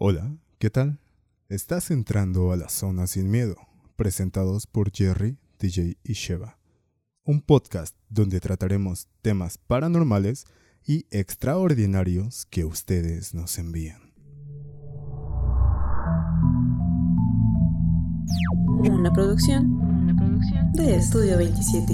[0.00, 1.00] Hola, ¿qué tal?
[1.48, 3.56] Estás entrando a la Zona Sin Miedo,
[3.96, 6.56] presentados por Jerry, DJ y Sheva.
[7.24, 10.44] Un podcast donde trataremos temas paranormales
[10.86, 14.12] y extraordinarios que ustedes nos envían.
[18.88, 20.06] Una producción,
[20.74, 21.92] de Estudio 27.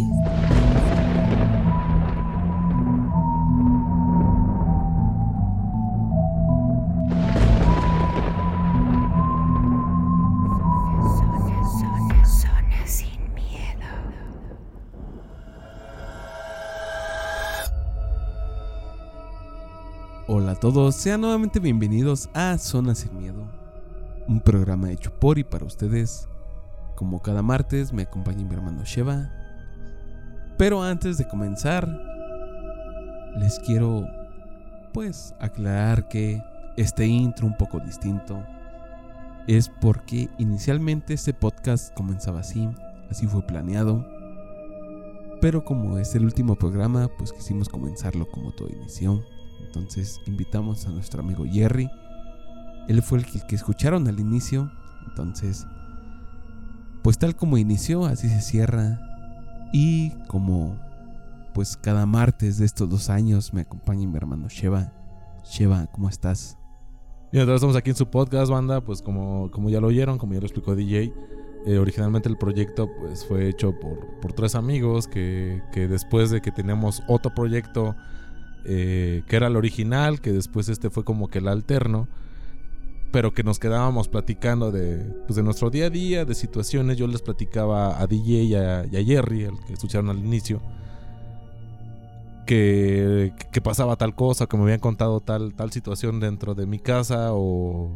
[20.72, 23.46] Todos, sean nuevamente bienvenidos a Zona Sin Miedo,
[24.26, 26.26] un programa hecho por y para ustedes.
[26.96, 29.30] Como cada martes me acompaña mi hermano Sheva.
[30.56, 31.86] Pero antes de comenzar,
[33.36, 34.06] les quiero
[34.94, 36.42] pues aclarar que
[36.78, 38.42] este intro un poco distinto
[39.46, 42.70] es porque inicialmente este podcast comenzaba así,
[43.10, 44.02] así fue planeado.
[45.42, 49.22] Pero como es el último programa, pues quisimos comenzarlo como todo inició.
[49.76, 51.90] Entonces invitamos a nuestro amigo Jerry.
[52.88, 54.70] Él fue el que, escucharon al inicio.
[55.06, 55.66] Entonces,
[57.02, 59.00] pues tal como inició, así se cierra.
[59.72, 60.78] Y como
[61.54, 64.92] pues cada martes de estos dos años me acompaña mi hermano Sheva.
[65.44, 66.58] Sheva, ¿cómo estás?
[67.32, 70.34] Y entonces estamos aquí en su podcast, banda, pues como, como ya lo oyeron, como
[70.34, 71.12] ya lo explicó DJ,
[71.66, 76.42] eh, originalmente el proyecto pues fue hecho por, por tres amigos que, que después de
[76.42, 77.96] que teníamos otro proyecto
[78.64, 82.08] eh, que era el original, que después este fue como que el alterno,
[83.12, 84.96] pero que nos quedábamos platicando de,
[85.26, 88.84] pues, de nuestro día a día, de situaciones, yo les platicaba a DJ y a,
[88.90, 90.60] Jerry, el que escucharon al inicio,
[92.46, 96.78] que, que pasaba tal cosa, que me habían contado tal, tal situación dentro de mi
[96.78, 97.90] casa o,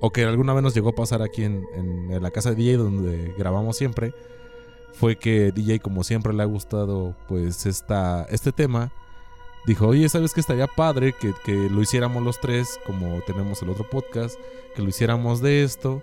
[0.00, 2.56] o que alguna vez nos llegó a pasar aquí en, en- en la casa de
[2.56, 4.12] DJ donde grabamos siempre,
[4.92, 8.92] fue que DJ como siempre le ha gustado pues esta, este tema,
[9.66, 13.70] dijo, oye, ¿sabes que estaría padre que, que lo hiciéramos los tres como tenemos el
[13.70, 14.38] otro podcast,
[14.74, 16.02] que lo hiciéramos de esto,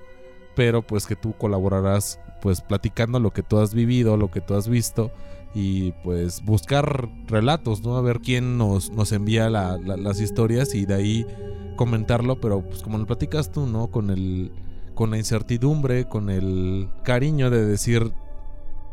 [0.55, 4.53] pero pues que tú colaborarás pues platicando lo que tú has vivido, lo que tú
[4.55, 5.11] has visto
[5.55, 7.97] y pues buscar relatos, ¿no?
[7.97, 11.25] A ver quién nos, nos envía la- la- las historias y de ahí
[11.75, 13.87] comentarlo, pero pues como lo platicas tú, ¿no?
[13.87, 14.51] Con el
[14.93, 18.11] con la incertidumbre, con el cariño de decir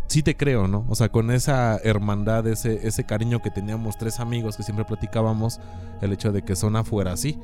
[0.06, 0.86] sí te creo, ¿no?
[0.88, 5.60] O sea, con esa hermandad, ese ese cariño que teníamos tres amigos que siempre platicábamos,
[6.00, 7.38] el hecho de que Zona fuera así.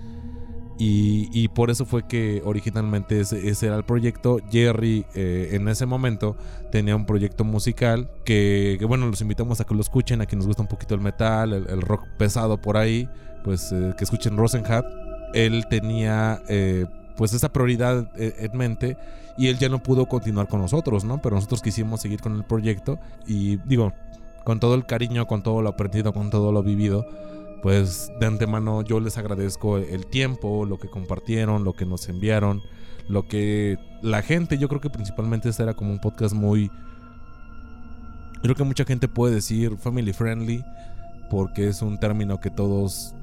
[0.81, 4.39] Y, y por eso fue que originalmente ese, ese era el proyecto.
[4.51, 6.39] Jerry eh, en ese momento
[6.73, 10.47] tenía un proyecto musical que, bueno, los invitamos a que lo escuchen, a quien nos
[10.47, 13.11] gusta un poquito el metal, el, rock pesado por ahí,
[13.45, 14.87] pues eh, que escuchen Rosenhat.
[15.35, 18.97] Él tenía eh, pues esa prioridad en mente
[19.41, 21.23] y él ya no pudo continuar con nosotros, ¿no?
[21.23, 23.95] Pero nosotros quisimos seguir con el proyecto y digo,
[24.45, 27.07] con todo el cariño, con todo lo aprendido, con todo lo vivido,
[27.63, 32.61] pues de antemano yo les agradezco el tiempo, lo que compartieron, lo que nos enviaron,
[33.09, 36.71] lo que la gente, yo creo que principalmente este era como un podcast muy...
[38.43, 40.63] Creo que mucha gente puede decir family friendly,
[41.31, 43.15] porque es un término que todos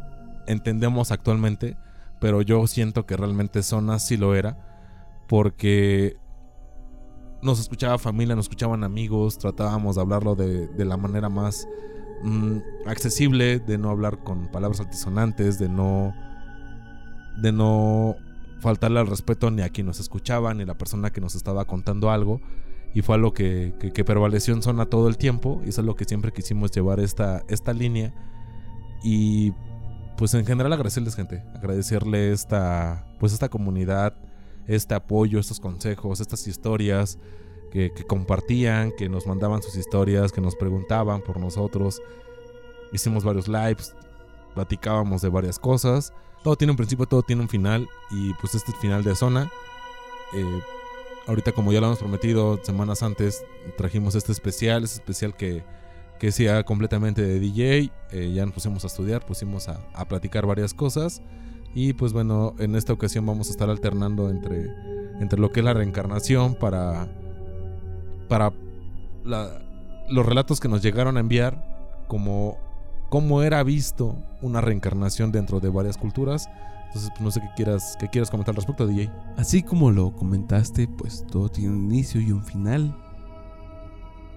[0.47, 1.77] entendemos actualmente,
[2.19, 4.57] pero yo siento que realmente Zona sí lo era,
[5.27, 6.17] porque
[7.41, 11.67] nos escuchaba familia, nos escuchaban amigos, tratábamos de hablarlo de, de la manera más
[12.23, 16.13] mm, accesible, de no hablar con palabras altisonantes, de no
[17.41, 18.15] de no
[18.59, 21.65] faltarle al respeto ni a quien nos escuchaba, ni a la persona que nos estaba
[21.65, 22.41] contando algo.
[22.93, 25.61] Y fue algo que, que, que prevaleció en zona todo el tiempo.
[25.63, 28.13] Y eso es lo que siempre quisimos llevar esta, esta línea.
[29.03, 29.53] Y
[30.17, 31.43] pues en general agradecerles gente.
[31.53, 34.15] Agradecerle esta, pues esta comunidad,
[34.67, 37.17] este apoyo, estos consejos, estas historias
[37.71, 42.01] que, compartían, que nos mandaban sus historias, que nos preguntaban por nosotros.
[42.91, 43.95] Hicimos varios lives,
[44.53, 46.13] platicábamos de varias cosas.
[46.43, 47.87] Todo tiene un principio, todo tiene un final.
[48.11, 49.51] Y pues este final de zona.
[50.33, 50.61] Eh,
[51.27, 53.45] ahorita como ya lo hemos prometido semanas antes,
[53.77, 55.63] trajimos este especial, este especial que,
[56.19, 57.91] que sea completamente de DJ.
[58.11, 61.21] Eh, ya nos pusimos a estudiar, pusimos a platicar varias cosas.
[61.79, 64.73] Y pues bueno, en esta ocasión vamos a estar alternando entre,
[65.19, 67.07] entre lo que es la reencarnación para,
[68.27, 68.51] para
[69.23, 72.57] los relatos que nos llegaron a enviar, como
[73.09, 76.49] cómo era visto una reencarnación dentro de varias culturas.
[76.87, 79.11] Entonces, pues, no sé qué quieras, qué quieras comentar al respecto, DJ.
[79.37, 82.97] Así como lo comentaste, pues todo tiene un inicio y un final.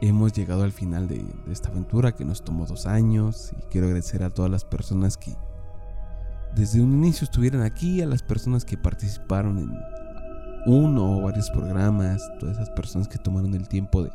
[0.03, 4.25] Hemos llegado al final de esta aventura que nos tomó dos años y quiero agradecer
[4.25, 5.35] a todas las personas que
[6.55, 9.79] desde un inicio estuvieran aquí, a las personas que participaron en
[10.67, 14.11] uno o varios programas, todas esas personas que tomaron el tiempo de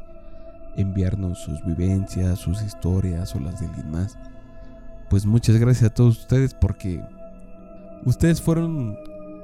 [0.76, 4.18] enviarnos sus vivencias, sus historias o las de alguien más.
[5.10, 7.02] Pues muchas gracias a todos ustedes porque
[8.06, 8.98] ustedes fueron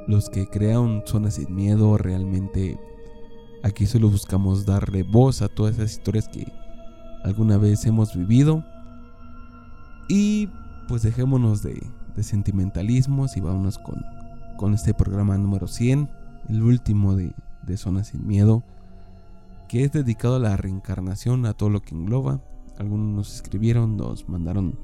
[0.07, 1.97] los que crearon Zona Sin Miedo.
[1.97, 2.77] Realmente
[3.63, 6.51] aquí solo buscamos darle voz a todas esas historias que
[7.23, 8.63] alguna vez hemos vivido.
[10.09, 10.49] Y
[10.87, 11.81] pues dejémonos de,
[12.15, 14.03] de sentimentalismos y vámonos con,
[14.57, 16.09] con este programa número 100,
[16.49, 18.63] el último de, de Zona Sin Miedo,
[19.67, 22.41] que es dedicado a la reencarnación, a todo lo que engloba.
[22.77, 24.77] Algunos nos escribieron, nos mandaron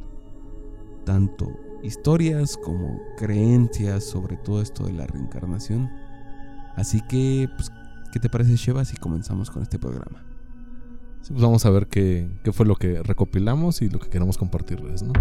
[1.05, 1.49] tanto
[1.83, 5.89] historias como creencias sobre todo esto de la reencarnación.
[6.75, 7.71] Así que, pues,
[8.11, 10.23] ¿qué te parece, Sheva, si comenzamos con este programa?
[11.21, 14.37] Sí, pues vamos a ver qué, qué fue lo que recopilamos y lo que queremos
[14.37, 15.13] compartirles, ¿no?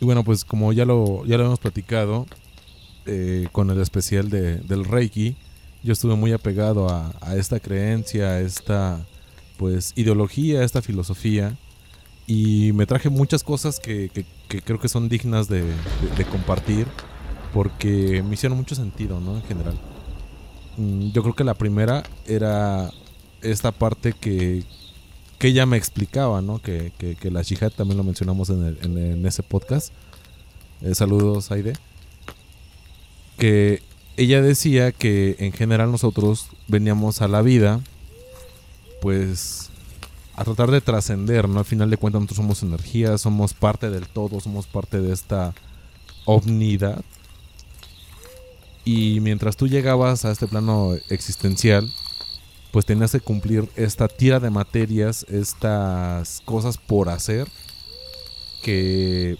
[0.00, 2.26] Y bueno, pues como ya lo, ya lo hemos platicado
[3.06, 5.36] eh, con el especial de, del Reiki,
[5.82, 9.06] yo estuve muy apegado a, esta creencia, a esta
[9.56, 11.56] pues ideología, a esta filosofía.
[12.26, 14.08] Y me traje muchas cosas que,
[14.48, 15.74] que, creo que son dignas de, de,
[16.16, 16.86] de, compartir
[17.52, 19.36] porque me hicieron mucho sentido, ¿no?
[19.36, 19.78] En general.
[20.76, 22.90] Mm, yo creo que la primera era
[23.42, 24.64] esta parte que,
[25.40, 26.60] que ella me explicaba, ¿no?
[26.60, 29.90] Que, que, la jihad también lo mencionamos en, en ese podcast.
[30.82, 31.72] Eh, saludos, Aide.
[33.38, 33.82] Que
[34.18, 37.80] ella decía que en general nosotros veníamos a la vida,
[39.00, 39.70] pues,
[40.36, 41.60] a tratar de trascender, ¿no?
[41.60, 45.54] Al final de cuentas nosotros somos energía, somos parte del todo, somos parte de esta
[46.26, 47.02] omnidad.
[48.84, 51.90] Y mientras tú llegabas a este plano existencial,
[52.72, 57.48] pues tenías que cumplir esta tira de materias, estas cosas por hacer
[58.62, 59.38] que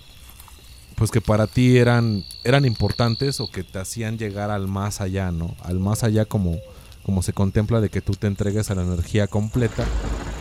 [0.96, 5.30] pues que para ti eran eran importantes o que te hacían llegar al más allá,
[5.30, 5.54] ¿no?
[5.62, 6.58] Al más allá como
[7.04, 9.86] como se contempla de que tú te entregues a la energía completa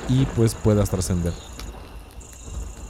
[0.09, 1.33] y pues puedas trascender.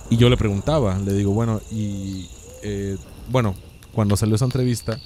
[0.10, 2.28] Y yo le preguntaba, le digo, bueno, y
[2.64, 2.98] eh,
[3.30, 3.54] bueno,
[3.94, 5.00] cuando salió esa entrevista,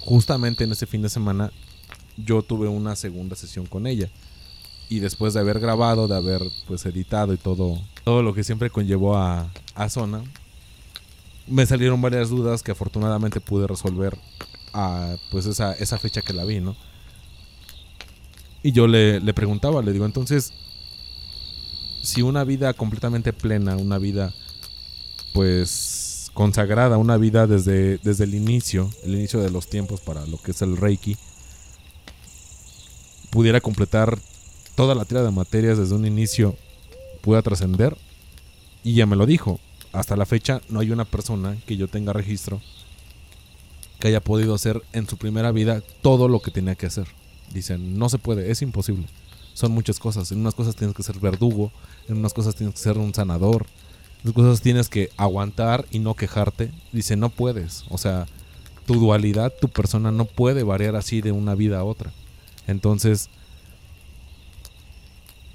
[0.00, 1.50] justamente en ese fin de semana
[2.24, 4.10] yo tuve una segunda sesión con ella.
[4.90, 8.70] Y después de haber grabado, de haber pues editado y todo, todo lo que siempre
[8.70, 10.22] conllevó a, a Zona,
[11.46, 14.16] me salieron varias dudas que afortunadamente pude resolver
[14.72, 16.76] a pues esa, esa fecha que la vi, ¿no?
[18.62, 20.52] Y yo le, le preguntaba, le digo, entonces,
[22.02, 24.34] si una vida completamente plena, una vida
[25.32, 30.38] pues consagrada, una vida desde, desde el inicio, el inicio de los tiempos para lo
[30.38, 31.16] que es el Reiki,
[33.30, 34.18] pudiera completar
[34.74, 36.56] toda la tira de materias desde un inicio,
[37.20, 37.96] pueda trascender.
[38.84, 39.60] Y ya me lo dijo.
[39.92, 42.60] Hasta la fecha no hay una persona que yo tenga registro
[43.98, 47.08] que haya podido hacer en su primera vida todo lo que tenía que hacer.
[47.52, 49.06] Dicen, no se puede, es imposible.
[49.54, 50.30] Son muchas cosas.
[50.30, 51.72] En unas cosas tienes que ser verdugo,
[52.08, 53.66] en unas cosas tienes que ser un sanador,
[54.22, 56.70] en otras cosas tienes que aguantar y no quejarte.
[56.92, 57.84] Dice, no puedes.
[57.88, 58.26] O sea,
[58.86, 62.12] tu dualidad, tu persona no puede variar así de una vida a otra.
[62.68, 63.28] Entonces,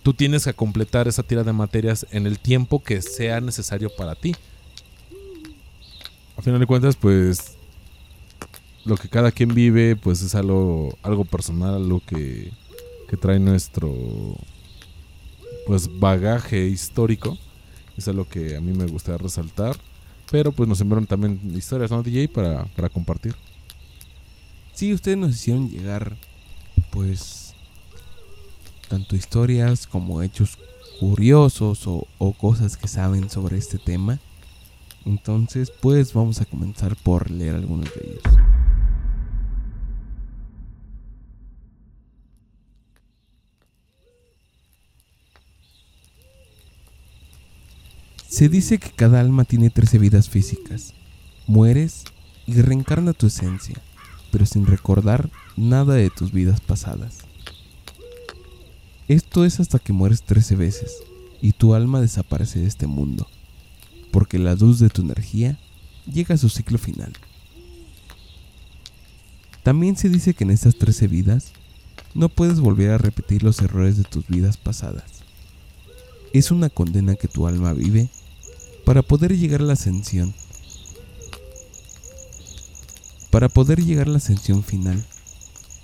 [0.03, 4.15] tú tienes que completar esa tira de materias en el tiempo que sea necesario para
[4.15, 4.35] ti.
[6.35, 7.55] A final de cuentas, pues
[8.83, 12.51] lo que cada quien vive, pues es algo, algo personal, algo que,
[13.07, 13.93] que trae nuestro
[15.65, 17.37] pues bagaje histórico.
[17.95, 19.77] Es algo que a mí me gustaría resaltar.
[20.31, 22.27] Pero pues nos enviaron también historias, ¿no, DJ?
[22.27, 23.35] Para, para compartir.
[24.73, 26.17] Sí, ustedes nos hicieron llegar,
[26.93, 27.55] pues,
[28.87, 30.59] tanto historias como hechos
[30.99, 34.19] curiosos o, o, cosas que saben sobre este tema.
[35.03, 38.23] Entonces, pues vamos a comenzar por leer algunos de ellos.
[48.27, 50.93] Se dice que cada alma tiene 13 vidas físicas.
[51.47, 52.03] Mueres
[52.45, 53.75] y reencarna tu esencia,
[54.31, 57.19] pero sin recordar nada de tus vidas pasadas.
[59.07, 61.03] Esto es hasta que mueres 13 veces
[61.41, 63.27] y tu alma desaparece de este mundo,
[64.11, 65.59] porque la luz de tu energía
[66.11, 67.13] llega a su ciclo final.
[69.61, 71.51] También se dice que en estas 13 vidas
[72.13, 75.23] no puedes volver a repetir los errores de tus vidas pasadas.
[76.31, 78.09] Es una condena que tu alma vive
[78.85, 80.33] para poder llegar a la ascensión.
[83.29, 85.05] Para poder llegar a la ascensión final,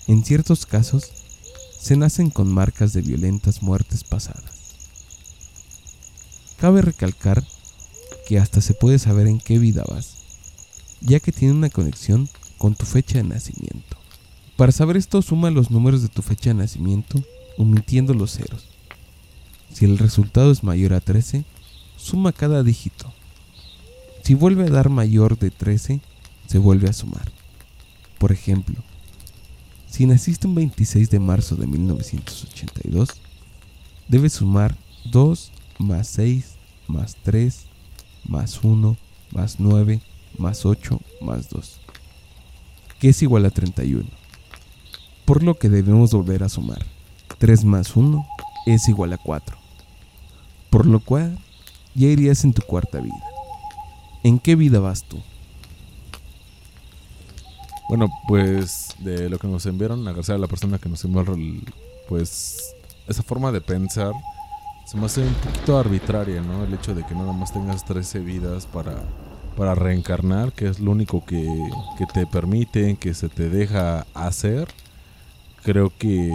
[0.10, 1.12] en ciertos casos,
[1.80, 4.76] se nacen con marcas de violentas muertes pasadas.
[6.60, 7.46] Cabe recalcar
[8.28, 10.16] que hasta se puede saber en qué vida vas,
[11.02, 13.98] ya que tiene una conexión con tu fecha de nacimiento.
[14.58, 17.24] Para saber esto, suma los números de tu fecha de nacimiento,
[17.60, 18.66] omitiendo los ceros.
[19.72, 21.46] Si el resultado es mayor a 13,
[21.98, 23.14] suma cada dígito.
[24.24, 26.02] Si vuelve a dar mayor de 13,
[26.48, 27.32] se vuelve a sumar.
[28.18, 28.84] Por ejemplo,
[29.90, 33.10] si naciste un 26 de marzo de 1982,
[34.08, 36.56] debes sumar 2 más 6
[36.88, 37.66] más 3
[38.26, 38.98] más 1
[39.32, 40.02] más 9
[40.38, 41.80] más 8 más 2,
[43.00, 44.08] que es igual a 31.
[45.26, 46.86] Por lo que debemos volver a sumar.
[47.38, 48.26] 3 más 1
[48.66, 49.58] es igual a 4.
[50.70, 51.38] Por lo cual
[51.94, 53.24] ya irías en tu cuarta vida.
[54.24, 55.18] ¿En qué vida vas tú?
[57.90, 61.26] Bueno, pues de lo que nos enviaron, a la persona que nos envió,
[62.08, 62.76] pues
[63.08, 64.14] esa forma de pensar
[64.86, 66.64] se me hace un poquito arbitraria, ¿no?
[66.64, 69.02] El hecho de que nada más tengas 13 vidas para,
[69.58, 71.48] para reencarnar, que es lo único que,
[71.98, 74.68] que te permiten, que se te deja hacer.
[75.64, 76.32] Creo que,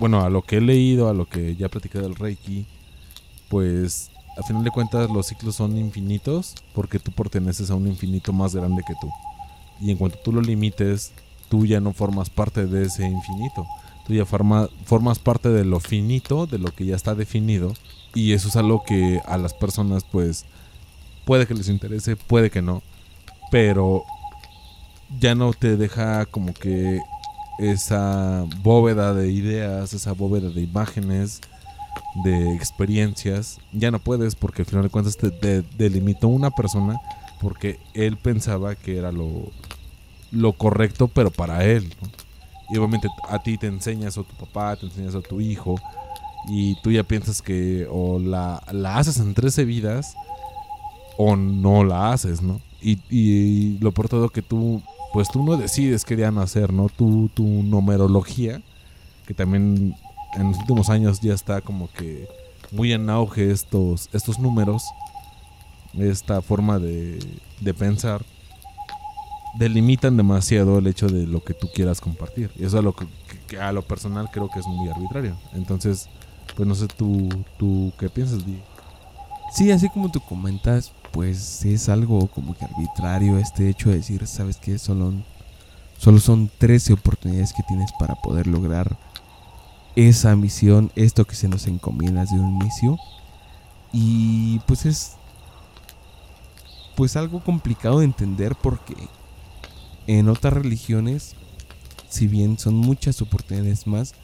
[0.00, 2.66] bueno, a lo que he leído, a lo que ya platicé del Reiki,
[3.48, 8.32] pues a final de cuentas los ciclos son infinitos porque tú perteneces a un infinito
[8.32, 9.08] más grande que tú.
[9.82, 11.12] Y en cuanto tú lo limites,
[11.48, 13.66] tú ya no formas parte de ese infinito.
[14.06, 17.74] Tú ya forma- formas parte de lo finito, de lo que ya está definido.
[18.14, 20.44] Y eso es algo que a las personas, pues,
[21.24, 22.82] puede que les interese, puede que no.
[23.50, 24.04] Pero
[25.20, 27.00] ya no te deja como que
[27.58, 31.40] esa bóveda de ideas, esa bóveda de imágenes,
[32.24, 33.58] de experiencias.
[33.72, 36.98] Ya no puedes porque al final de cuentas te de- delimitó una persona
[37.42, 39.50] porque él pensaba que era lo,
[40.30, 41.92] lo correcto, pero para él.
[42.70, 45.74] Y obviamente a ti te enseñas a tu papá, te enseñas a tu hijo,
[46.48, 50.14] y tú ya piensas que o la, la haces en 13 vidas
[51.18, 52.60] o no la haces, ¿no?
[52.80, 54.80] Y, y lo por todo que tú,
[55.12, 56.88] pues tú no decides qué día nacer, ¿no?
[56.88, 58.62] Tu, tu numerología,
[59.26, 59.94] que también
[60.34, 62.26] en los últimos años ya está como que
[62.70, 64.84] muy en auge estos, estos números,
[65.98, 67.18] esta forma de,
[67.60, 68.24] de pensar,
[69.54, 72.50] delimitan demasiado el hecho de lo que tú quieras compartir.
[72.58, 73.06] Y eso es lo que,
[73.46, 75.36] que a lo personal creo que es muy arbitrario.
[75.52, 76.08] Entonces,
[76.56, 78.58] pues no sé tú, tú qué piensas, Di.
[79.52, 84.26] Sí, así como tú comentas, pues es algo como que arbitrario este hecho de decir,
[84.26, 84.78] ¿sabes qué?
[84.78, 85.12] Solo,
[85.98, 88.96] solo son 13 oportunidades que tienes para poder lograr
[89.94, 92.96] esa misión, esto que se nos encomienda desde un inicio.
[93.92, 95.16] Y pues es
[96.96, 98.94] pues algo complicado de entender porque
[100.06, 101.34] en otras religiones,
[102.08, 104.14] si bien son muchas oportunidades más,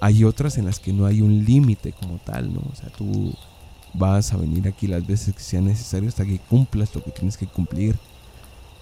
[0.00, 2.60] hay otras en las que no hay un límite como tal, ¿no?
[2.60, 3.34] O sea, tú
[3.94, 7.36] vas a venir aquí las veces que sea necesario hasta que cumplas lo que tienes
[7.36, 7.96] que cumplir.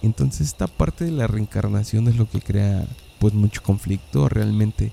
[0.01, 2.85] Entonces esta parte de la reencarnación es lo que crea
[3.19, 4.27] pues mucho conflicto.
[4.27, 4.91] Realmente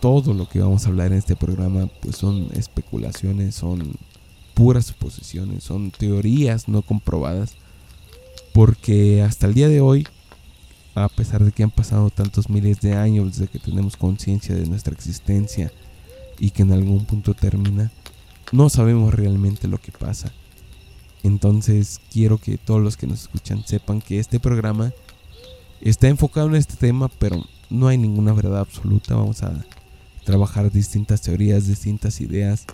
[0.00, 3.96] todo lo que vamos a hablar en este programa pues son especulaciones, son
[4.54, 7.56] puras suposiciones, son teorías no comprobadas.
[8.52, 10.06] Porque hasta el día de hoy,
[10.94, 14.66] a pesar de que han pasado tantos miles de años desde que tenemos conciencia de
[14.66, 15.72] nuestra existencia
[16.38, 17.90] y que en algún punto termina,
[18.52, 20.32] no sabemos realmente lo que pasa.
[21.24, 24.92] Entonces quiero que todos los que nos escuchan sepan que este programa
[25.80, 29.16] está enfocado en este tema, pero no hay ninguna verdad absoluta.
[29.16, 29.64] Vamos a
[30.24, 32.66] trabajar distintas teorías, distintas ideas,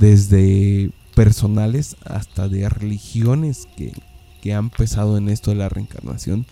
[0.00, 3.92] desde personales hasta de religiones que,
[4.42, 6.46] que han pesado en esto de la reencarnación.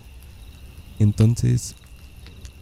[0.99, 1.75] Entonces,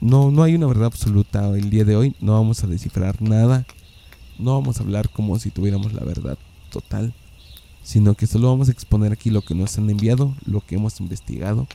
[0.01, 2.15] no, no hay una verdad absoluta el día de hoy.
[2.19, 3.65] No vamos a descifrar nada.
[4.39, 6.37] No vamos a hablar como si tuviéramos la verdad
[6.71, 7.13] total.
[7.83, 10.99] Sino que solo vamos a exponer aquí lo que nos han enviado, lo que hemos
[10.99, 11.67] investigado.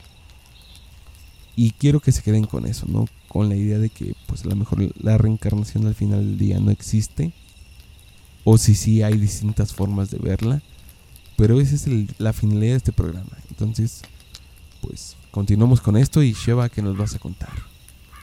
[1.55, 3.07] Y quiero que se queden con eso, ¿no?
[3.29, 6.59] Con la idea de que pues a lo mejor la reencarnación al final del día
[6.59, 7.31] no existe.
[8.49, 10.61] O si sí hay distintas formas de verla.
[11.35, 11.85] Pero esa es
[12.17, 13.27] la finalidad de este programa.
[13.49, 14.03] Entonces,
[14.81, 17.51] pues continuamos con esto y Sheva, ¿qué nos vas a contar?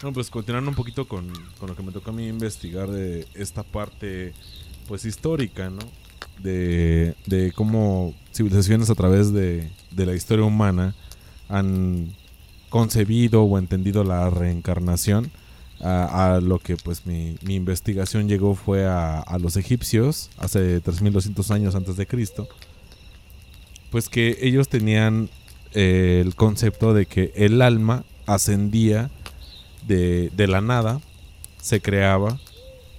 [0.00, 3.26] Bueno, pues continuando un poquito con, con lo que me tocó a mí investigar de
[3.34, 4.32] esta parte,
[4.88, 5.82] pues histórica, ¿no?
[6.42, 10.94] De, de cómo civilizaciones a través de, de la historia humana
[11.50, 12.14] han
[12.70, 15.30] concebido o entendido la reencarnación.
[15.86, 21.50] A, lo que pues mi, mi investigación llegó fue a, a los egipcios hace 3200
[21.50, 22.48] años antes de Cristo.
[23.90, 25.28] Pues que ellos tenían
[25.74, 29.10] eh, el concepto de que el alma ascendía
[29.86, 31.00] de, de la nada,
[31.60, 32.38] se creaba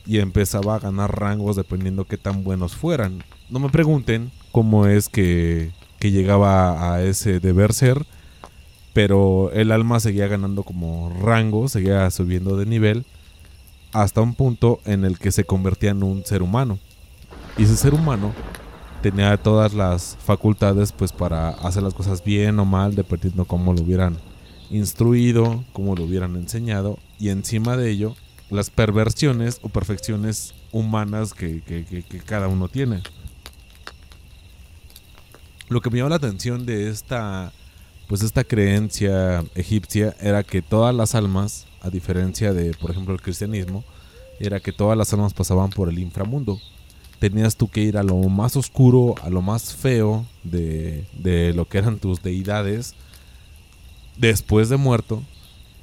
[0.05, 3.23] y empezaba a ganar rangos dependiendo qué tan buenos fueran.
[3.49, 8.05] No me pregunten cómo es que, que llegaba a ese deber ser,
[8.95, 13.05] pero el alma seguía ganando como rango, seguía subiendo de nivel
[13.91, 16.79] hasta un punto en el que se convertía en un ser humano.
[17.57, 18.31] Y ese ser humano
[19.01, 23.81] tenía todas las facultades pues para hacer las cosas bien o mal, dependiendo cómo lo
[23.81, 24.15] hubieran
[24.71, 28.15] instruido, cómo lo hubieran enseñado, y encima de ello,
[28.49, 33.03] las perversiones o perfecciones humanas que, que- cada uno tiene.
[35.67, 37.51] Lo que me llamó la atención de esta,
[38.07, 43.21] pues esta creencia egipcia era que todas las almas, a diferencia de, por ejemplo, el
[43.21, 43.83] cristianismo,
[44.39, 46.59] era que todas las almas pasaban por el inframundo.
[47.19, 51.67] Tenías tú que ir a lo más oscuro, a lo más feo de, de lo
[51.67, 52.93] que eran tus deidades.
[54.17, 55.23] Después de muerto,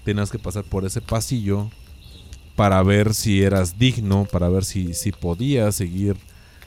[0.04, 1.70] tenías que pasar por ese pasillo
[2.54, 6.16] para ver si eras digno, para ver si, si podías seguir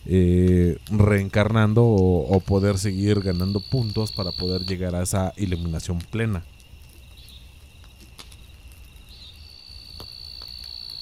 [0.06, 6.44] eh, reencarnando o, o poder seguir ganando puntos para poder llegar a esa iluminación plena.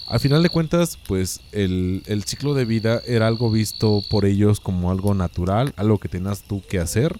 [0.07, 4.60] Al final de cuentas, pues el, el ciclo de vida era algo visto por ellos
[4.60, 7.19] como algo natural, algo que tenías tú que hacer.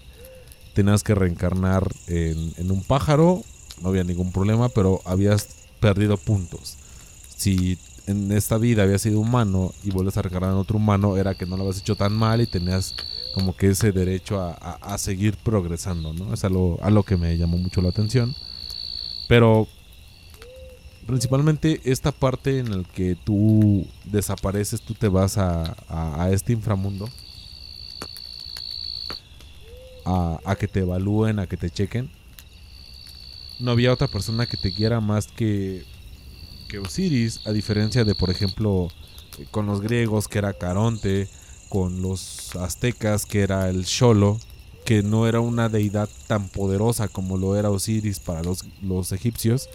[0.74, 3.42] Tenías que reencarnar en, en un pájaro,
[3.82, 5.48] no había ningún problema, pero habías
[5.80, 6.76] perdido puntos.
[7.36, 11.34] Si en esta vida habías sido humano y vuelves a reencarnar en otro humano, era
[11.34, 12.94] que no lo habías hecho tan mal y tenías
[13.34, 16.32] como que ese derecho a, a- seguir progresando, ¿no?
[16.34, 18.34] Es algo, algo que me llamó mucho la atención.
[19.28, 19.66] Pero
[21.06, 26.52] principalmente esta parte en el que tú desapareces, tú te vas a, a- a este
[26.52, 27.08] inframundo.
[30.06, 32.10] A, a que te evalúen, a que te chequen.
[33.58, 35.84] No había otra persona que te quiera más que,
[36.68, 38.88] que Osiris, a diferencia de, por ejemplo,
[39.38, 41.28] eh, con los griegos, que era Caronte,
[41.68, 44.38] con los aztecas, que era el Xolo,
[44.84, 49.68] que no era una deidad tan poderosa como lo era Osiris para los, los egipcios.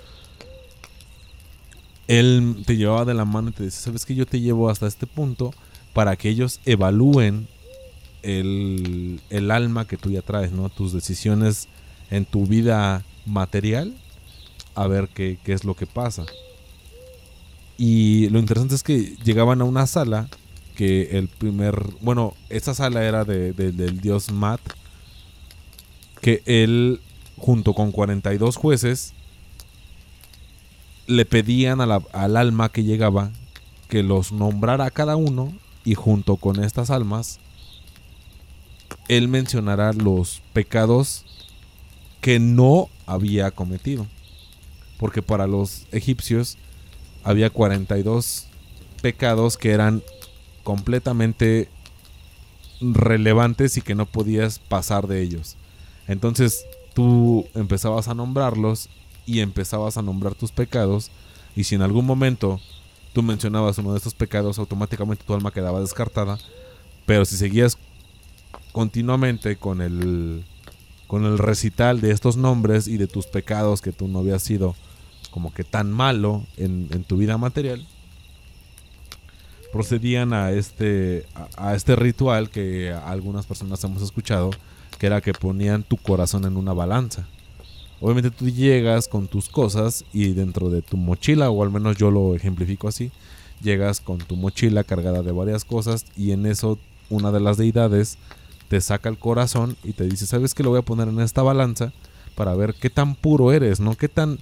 [2.08, 4.88] Él te llevaba de la mano y te decía, ¿sabes que Yo te llevo hasta
[4.88, 5.54] este punto
[5.94, 7.48] para que ellos evalúen
[8.22, 10.70] el, el alma que tú ya traes, ¿no?
[10.70, 11.68] Tus decisiones
[12.10, 13.96] en tu vida material,
[14.76, 16.26] a ver qué, qué es lo que pasa.
[17.82, 20.28] Y lo interesante es que llegaban a una sala
[20.76, 24.60] que el primer, bueno, esta sala era de- de- del dios Mat,
[26.22, 27.00] que él,
[27.38, 29.14] junto con 42 jueces,
[31.08, 33.32] le pedían al alma que llegaba
[33.88, 35.54] que los nombrara cada uno
[35.86, 37.40] y junto con estas almas,
[39.08, 41.24] él mencionara los pecados
[42.20, 44.06] que no había cometido.
[44.98, 46.58] Porque para los egipcios
[47.24, 48.48] había 42
[49.02, 50.04] pecados que eran
[50.64, 51.70] completamente
[52.82, 55.56] relevantes y que no podías pasar de ellos.
[56.08, 58.90] Entonces tú empezabas a nombrarlos
[59.26, 61.12] y empezabas a nombrar tus pecados
[61.56, 62.60] y si en algún momento
[63.14, 66.38] tú mencionabas uno de estos pecados automáticamente tu alma quedaba descartada,
[67.06, 67.78] pero si seguías
[68.72, 70.46] continuamente con el
[71.08, 74.76] con el recital de estos nombres y de tus pecados que tú no habías sido
[75.32, 77.86] como que tan malo en, tu vida material,
[79.72, 81.26] procedían a este,
[81.58, 84.52] a este ritual que algunas personas hemos escuchado,
[84.98, 87.28] que era que ponían tu corazón en una balanza.
[88.02, 92.12] Obviamente tú llegas con tus cosas y dentro de tu mochila, o al menos yo
[92.12, 93.12] lo ejemplifico así,
[93.62, 98.18] llegas con tu mochila cargada de varias cosas y en eso una de las deidades
[98.70, 101.42] te saca el corazón y te dice, ¿sabes qué lo voy a poner en esta
[101.42, 101.92] balanza
[102.36, 103.96] para ver qué tan puro eres, ¿no?
[103.96, 104.40] ¿Qué tan,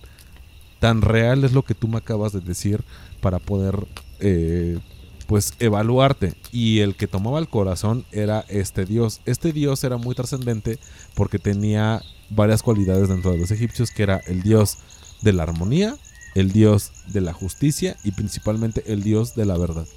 [0.80, 2.84] tan real es lo que tú me acabas de decir
[3.22, 3.88] para poder,
[4.20, 4.80] eh,
[5.28, 6.36] pues, evaluarte?
[6.52, 9.22] Y el que tomaba el corazón era este dios.
[9.26, 10.80] Este dios era muy trascendente
[11.16, 14.78] porque tenía varias cualidades dentro de los egipcios, que era el dios
[15.22, 15.98] de la armonía,
[16.36, 19.88] el dios de la justicia y principalmente el dios de la verdad.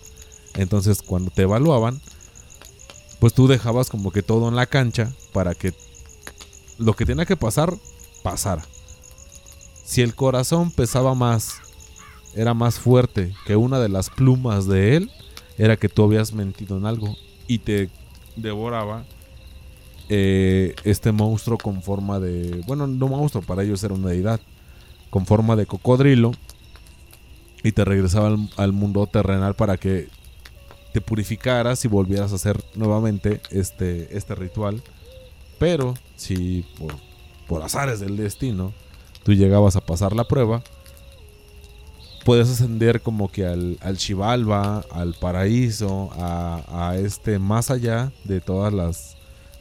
[0.54, 2.00] Entonces, cuando te evaluaban,
[3.18, 5.74] pues tú dejabas como que todo en la cancha para que
[6.78, 7.76] lo que tenía que pasar,
[8.22, 8.64] pasara.
[9.84, 11.60] Si el corazón pesaba más,
[12.34, 15.10] era más fuerte que una de las plumas de él,
[15.58, 17.16] era que tú habías mentido en algo
[17.46, 17.90] y te
[18.36, 19.04] devoraba
[20.08, 22.62] eh, este monstruo con forma de...
[22.66, 24.40] Bueno, no monstruo, para ellos era una deidad,
[25.10, 26.32] con forma de cocodrilo
[27.62, 30.08] y te regresaba al, al mundo terrenal para que
[30.92, 34.82] te purificaras y volvieras a hacer nuevamente este, este ritual.
[35.58, 36.94] Pero si por,
[37.46, 38.72] por azares del destino
[39.30, 40.60] tú llegabas a pasar la prueba,
[42.24, 43.96] puedes ascender como que al, al
[44.90, 49.16] al paraíso, a, este más allá de todas las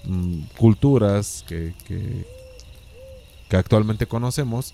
[0.05, 2.25] mm, culturas que, que,
[3.47, 4.73] que actualmente conocemos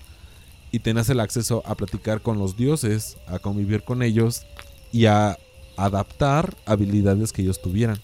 [0.72, 4.46] y tenés el acceso a platicar con los dioses, a convivir con ellos
[4.94, 5.38] y a
[5.76, 8.00] adaptar habilidades que ellos tuvieran.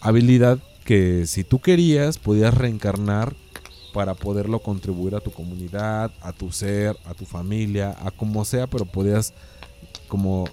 [0.00, 3.36] Habilidad que si tú querías podías reencarnar
[3.94, 8.66] para poderlo contribuir a tu comunidad, a tu ser, a tu familia, a como sea,
[8.66, 9.32] pero podías
[10.08, 10.44] como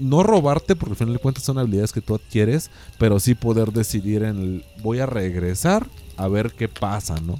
[0.00, 3.70] no robarte, porque al final de cuentas son habilidades que tú adquieres, pero sí poder
[3.72, 7.38] decidir en el voy a regresar a ver qué pasa, ¿no?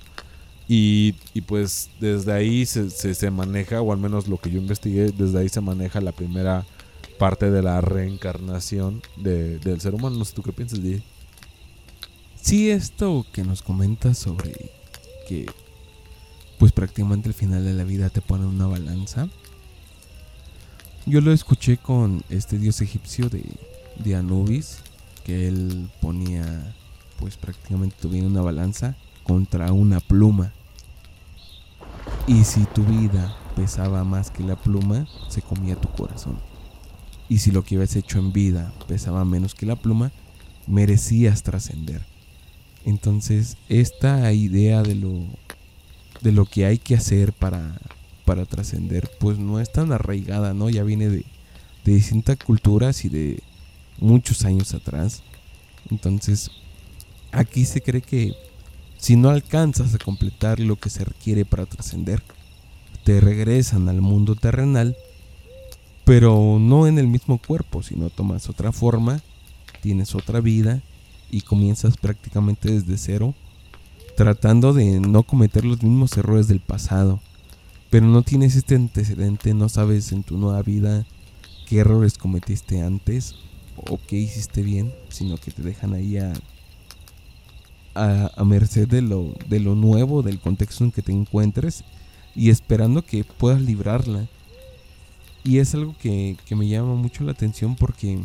[0.68, 5.10] Y, y pues desde ahí se, se, maneja, o al menos lo que yo investigué,
[5.10, 6.64] desde ahí se maneja la primera
[7.18, 10.16] parte de la reencarnación de- del ser humano.
[10.16, 11.02] No sé tú qué piensas, DJ.
[12.40, 14.70] Sí, esto que nos comentas sobre
[15.26, 15.46] que
[16.58, 19.28] pues prácticamente al final de la vida te ponen una balanza.
[21.06, 24.78] Yo lo escuché con este dios egipcio de, Anubis,
[25.24, 26.74] que él ponía
[27.18, 30.52] pues prácticamente tuviera una balanza contra una pluma.
[32.26, 36.38] Y si tu vida pesaba más que la pluma, se comía tu corazón.
[37.28, 40.12] Y si lo que habías hecho en vida pesaba menos que la pluma,
[40.66, 42.13] merecías trascender.
[42.84, 45.24] Entonces, esta idea de lo,
[46.20, 47.80] de lo que hay que hacer para,
[48.24, 50.68] para trascender, pues no es tan arraigada, ¿no?
[50.68, 51.24] Ya viene de,
[51.84, 53.42] de distintas culturas y de
[53.98, 55.22] muchos años atrás.
[55.90, 56.50] Entonces,
[57.32, 58.34] aquí se cree que
[58.98, 62.22] si no alcanzas a completar lo que se requiere para trascender,
[63.04, 64.96] te regresan al mundo terrenal,
[66.04, 69.22] pero no en el mismo cuerpo, sino tomas otra forma,
[69.82, 70.82] tienes otra vida
[71.34, 73.34] y comienzas prácticamente desde cero,
[74.16, 77.18] tratando de no cometer los mismos errores del pasado.
[77.90, 81.04] Pero no tienes este antecedente, no sabes en tu nueva vida
[81.68, 83.34] qué errores cometiste antes
[83.76, 86.32] o qué hiciste bien, sino que te dejan ahí a,
[87.96, 91.82] a, a merced de lo, de lo nuevo, del contexto en que te encuentres
[92.36, 94.28] y esperando que puedas librarla.
[95.42, 98.20] Y es algo que, que me llama mucho la atención porque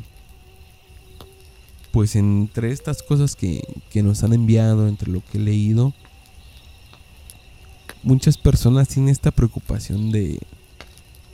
[1.91, 5.93] pues entre estas cosas que, que nos han enviado, entre lo que he leído,
[8.03, 10.39] muchas personas tienen esta preocupación de,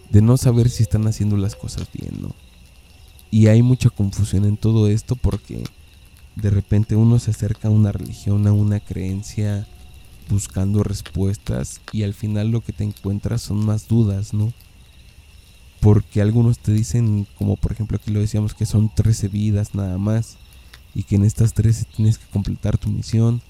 [0.10, 2.34] de no saber si están haciendo las cosas bien, ¿no?
[3.32, 5.64] Y hay mucha confusión en todo esto porque
[6.36, 9.68] de repente uno se acerca a una religión, a una creencia,
[10.30, 14.54] buscando respuestas y al final lo que te encuentras son más dudas, ¿no?
[15.82, 19.98] Porque algunos te dicen, como por ejemplo aquí lo decíamos, que son 13 vidas nada
[19.98, 20.38] más
[20.96, 23.42] y que en estas 13 tienes que completar tu misión.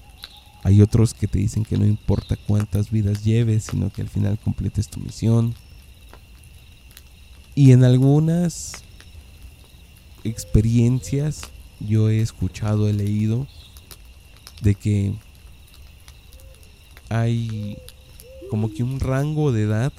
[0.64, 4.36] Hay otros que te dicen que no importa cuántas vidas lleves, sino que al final
[4.36, 5.54] completes tu misión.
[7.54, 8.82] Y en algunas
[10.24, 11.42] experiencias
[11.78, 13.46] yo he escuchado, he leído
[14.60, 15.14] de que
[17.08, 17.78] hay
[18.50, 19.92] como que un rango de edad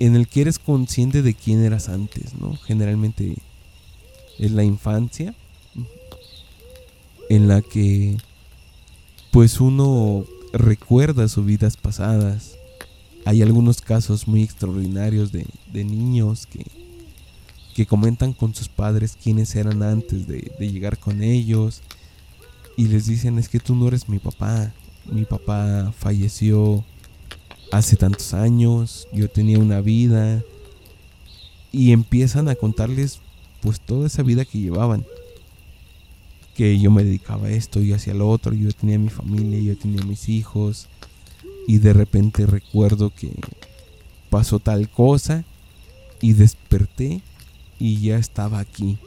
[0.00, 2.56] en el que eres consciente de quién eras antes, ¿no?
[2.56, 3.36] Generalmente
[4.38, 5.34] es la infancia
[7.28, 8.16] en la que
[9.30, 12.56] pues uno recuerda sus vidas pasadas.
[13.24, 16.64] Hay algunos casos muy extraordinarios de, de niños que,
[17.76, 21.82] que comentan con sus padres quiénes eran antes de, llegar con ellos
[22.74, 24.72] y les dicen es que tú no eres mi papá,
[25.04, 26.82] mi papá falleció
[27.70, 30.42] hace tantos años, yo tenía una vida
[31.70, 33.20] y empiezan a contarles
[33.60, 35.04] pues toda esa vida que llevaban.
[36.56, 39.76] Que yo me dedicaba a esto, yo hacía lo otro, yo tenía mi familia, yo
[39.76, 40.88] tenía mis hijos
[41.66, 43.32] y de repente recuerdo que
[44.30, 45.44] pasó tal cosa
[46.20, 47.20] y desperté
[47.78, 48.98] y ya estaba aquí.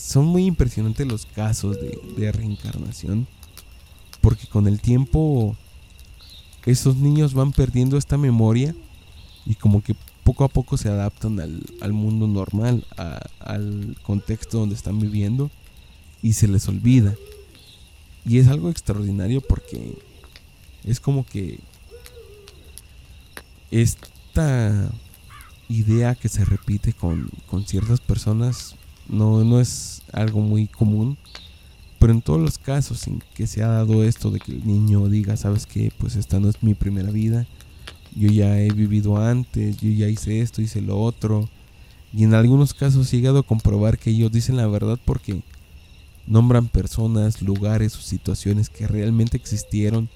[0.00, 3.26] Son muy impresionantes los casos de, reencarnación
[4.20, 5.56] porque con el tiempo
[6.66, 8.74] esos niños van perdiendo esta memoria
[9.46, 12.86] y como que poco a poco se adaptan al, mundo normal,
[13.40, 15.50] al contexto donde están viviendo
[16.22, 17.14] y se les olvida.
[18.24, 19.96] Y es algo extraordinario porque
[20.84, 21.60] es como que
[23.70, 24.90] esta
[25.68, 28.74] idea que se repite con, con ciertas personas
[29.08, 31.16] no, no es algo muy común.
[31.98, 35.08] Pero en todos los casos en que se ha dado esto de que el niño
[35.08, 37.46] diga, sabes que pues esta no es mi primera vida,
[38.14, 41.48] yo ya he vivido antes, yo ya hice esto, hice lo otro.
[42.12, 45.42] Y en algunos casos he llegado a comprobar que ellos dicen la verdad porque
[46.28, 50.08] nombran personas, lugares o situaciones que realmente existieron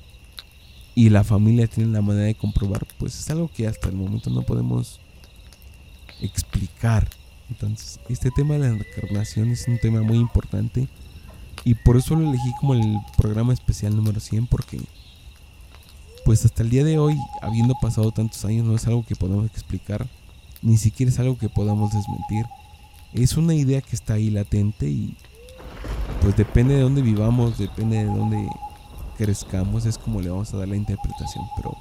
[0.94, 4.28] y la familia tiene la manera de comprobar, pues es algo que hasta el momento
[4.28, 5.00] no podemos
[6.20, 7.08] explicar.
[7.48, 10.86] Entonces, este tema de la reencarnación es un tema muy importante
[11.64, 14.80] y por eso lo elegí como el programa especial número 100 porque
[16.24, 19.46] pues hasta el día de hoy, habiendo pasado tantos años, no es algo que podamos
[19.46, 20.06] explicar,
[20.60, 22.46] ni siquiera es algo que podamos desmentir.
[23.12, 25.16] Es una idea que está ahí latente y
[26.22, 28.48] pues depende de dónde vivamos, depende de dónde
[29.18, 31.44] crezcamos, es como le vamos a dar la interpretación.
[31.56, 31.76] Pero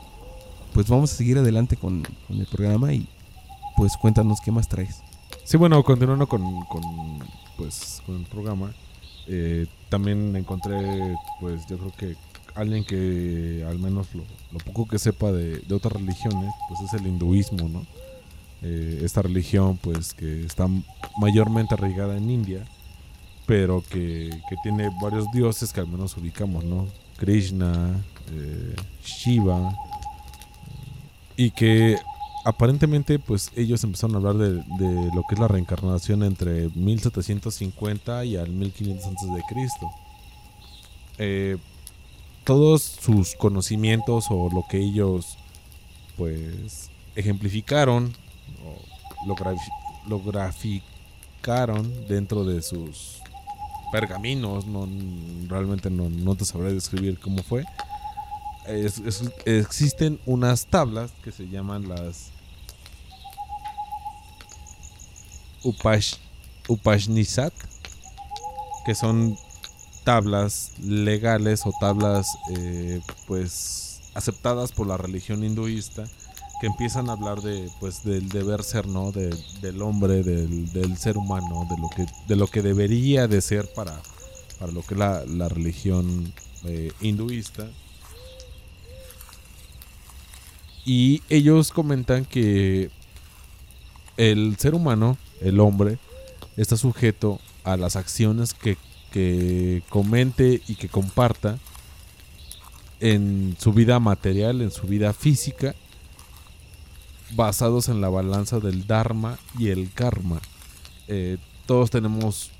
[0.73, 3.07] pues vamos a seguir adelante con, el programa y
[3.77, 5.01] pues cuéntanos qué más traes.
[5.43, 6.81] Sí, bueno, continuando con, con,
[7.57, 8.73] pues, con el programa,
[9.27, 12.15] eh, también encontré, pues yo creo que
[12.55, 14.23] alguien que al menos lo,
[14.59, 17.85] poco que sepa de, de, otras religiones, pues es el hinduismo, ¿no?
[18.63, 20.67] Eh, esta religión, pues que está
[21.19, 22.65] mayormente arraigada en India,
[23.45, 26.87] pero que, que, tiene varios dioses que al menos ubicamos, ¿no?
[27.17, 28.01] Krishna,
[28.31, 29.75] eh, Shiva,
[31.35, 31.97] y que
[32.45, 38.25] aparentemente pues ellos empezaron a hablar de, de, lo que es la reencarnación entre 1750
[38.25, 39.91] y al 1500 antes de Cristo.
[41.17, 41.57] Eh,
[42.43, 45.37] todos sus conocimientos o lo que ellos
[46.17, 48.13] pues ejemplificaron
[48.65, 49.59] o lo, graf
[50.07, 53.20] lo graficaron dentro de sus
[53.91, 54.87] pergaminos, no,
[55.47, 57.65] realmente no, no te sabré describir cómo fue.
[59.45, 62.31] Existen unas tablas que se llaman las
[65.63, 66.15] Upash,
[68.85, 69.37] que son
[70.03, 76.05] tablas legales o tablas eh, pues aceptadas por la religión hinduista
[76.61, 80.95] que empiezan a hablar de pues del deber ser no de, del hombre del, del,
[80.95, 83.99] ser humano de lo que de lo que debería de ser para
[84.59, 86.31] para lo que es la, la religión
[86.65, 87.67] eh, hinduista.
[90.85, 92.91] Y ellos comentan que
[94.17, 95.97] el ser humano el hombre
[96.57, 98.77] está sujeto a las acciones que
[99.11, 101.57] que comente y que comparta
[102.99, 105.73] en su vida material, en su vida física,
[107.35, 110.41] basados en la balanza del Dharma y el Karma.
[111.07, 112.51] Eh, todos tenemos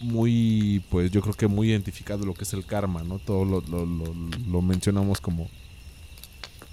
[0.00, 3.18] muy, pues yo creo que muy identificado lo que es el karma, ¿no?
[3.18, 4.14] Todo lo, lo, lo,
[4.48, 5.48] lo mencionamos como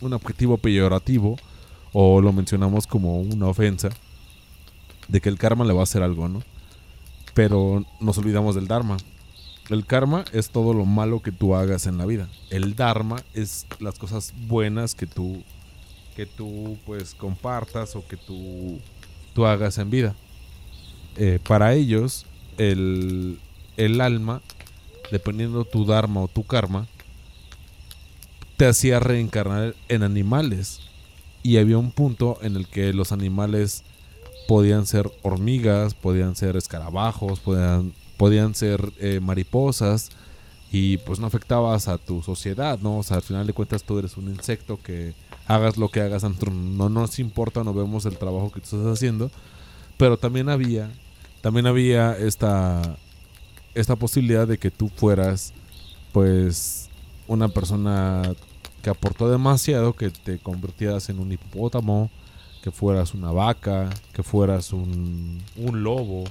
[0.01, 1.37] un objetivo peyorativo
[1.93, 3.89] o lo mencionamos como una ofensa
[5.07, 6.43] de que el karma le va a hacer algo, ¿no?
[7.33, 8.97] Pero nos olvidamos del Dharma.
[9.69, 12.27] El karma es todo lo malo que tú hagas en la vida.
[12.49, 15.43] El Dharma es las cosas buenas que tú,
[16.19, 18.77] que tú pues compartas o que tú,
[19.33, 20.15] tú hagas en vida.
[21.15, 22.25] Eh, para ellos,
[22.57, 23.39] el,
[23.77, 24.41] el alma,
[25.13, 26.87] dependiendo tu Dharma o tu karma,
[28.57, 30.81] te hacía reencarnar en animales.
[31.41, 33.85] Y había un punto en el que los animales
[34.49, 40.09] podían ser hormigas, podían ser escarabajos, podían, podían ser eh, mariposas
[40.69, 42.97] y pues no afectabas a tu sociedad, ¿no?
[42.97, 45.13] O sea, al final de cuentas tú eres un insecto que
[45.49, 49.31] hagas lo que hagas, no nos importa, no vemos el trabajo que tú estás haciendo,
[49.97, 50.91] pero también había,
[51.41, 52.95] también había esta,
[53.73, 55.53] esta posibilidad de que tú fueras
[56.13, 56.87] pues
[57.27, 58.21] una persona
[58.83, 62.11] que aportó demasiado, que te convirtieras en un hipopótamo,
[62.61, 66.25] que fueras una vaca, que fueras un, un lobo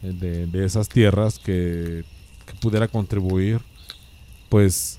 [0.00, 2.02] de, de, esas tierras que,
[2.62, 3.60] pudiera contribuir
[4.48, 4.96] pues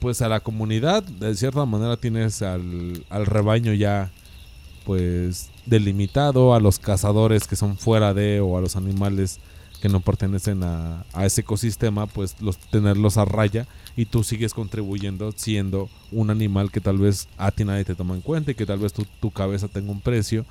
[0.00, 4.10] pues a la comunidad de cierta manera tienes al, al rebaño ya
[4.84, 9.38] pues delimitado a los cazadores que son fuera de o a los animales
[9.80, 14.52] que no pertenecen a, a, ese ecosistema, pues los, tenerlos a raya y tú sigues
[14.52, 18.54] contribuyendo siendo un animal que tal vez a ti nadie te toma en cuenta y
[18.54, 20.44] que tal vez tu, tu cabeza tenga un precio,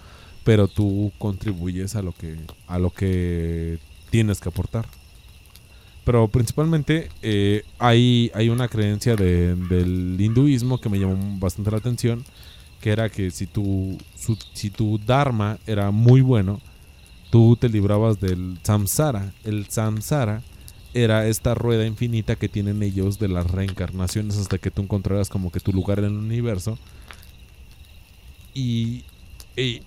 [0.44, 3.78] pero tú contribuyes a lo que, a lo que
[4.10, 4.88] tienes que aportar.
[6.10, 11.78] Pero principalmente eh, hay, hay una creencia de, del hinduismo que me llamó bastante la
[11.78, 12.26] atención,
[12.82, 13.96] que era que si tu,
[14.54, 16.62] si tu dharma era muy bueno,
[17.30, 19.34] tú te librabas del samsara.
[19.44, 20.42] El samsara
[20.96, 25.52] era esta rueda infinita que tienen ellos de las reencarnaciones hasta que tú encontraras como
[25.52, 26.80] que tu lugar en el universo.
[28.56, 29.04] Y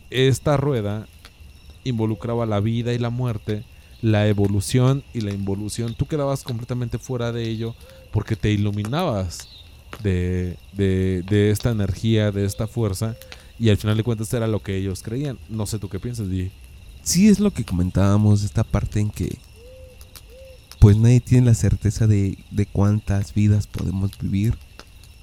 [0.09, 1.09] esta rueda
[1.83, 3.65] involucraba la vida y la muerte,
[4.03, 5.95] la evolución y la involución.
[5.95, 7.75] Tú quedabas completamente fuera de ello
[8.11, 9.49] porque te iluminabas
[10.03, 13.17] de, de, de esta energía, de esta fuerza.
[13.59, 15.39] Y al final de cuentas era lo que ellos creían.
[15.49, 16.51] No sé tú qué piensas, Di
[17.03, 19.39] sí es lo que comentábamos, esta parte en que
[20.79, 24.57] pues nadie tiene la certeza de, de cuántas vidas podemos vivir.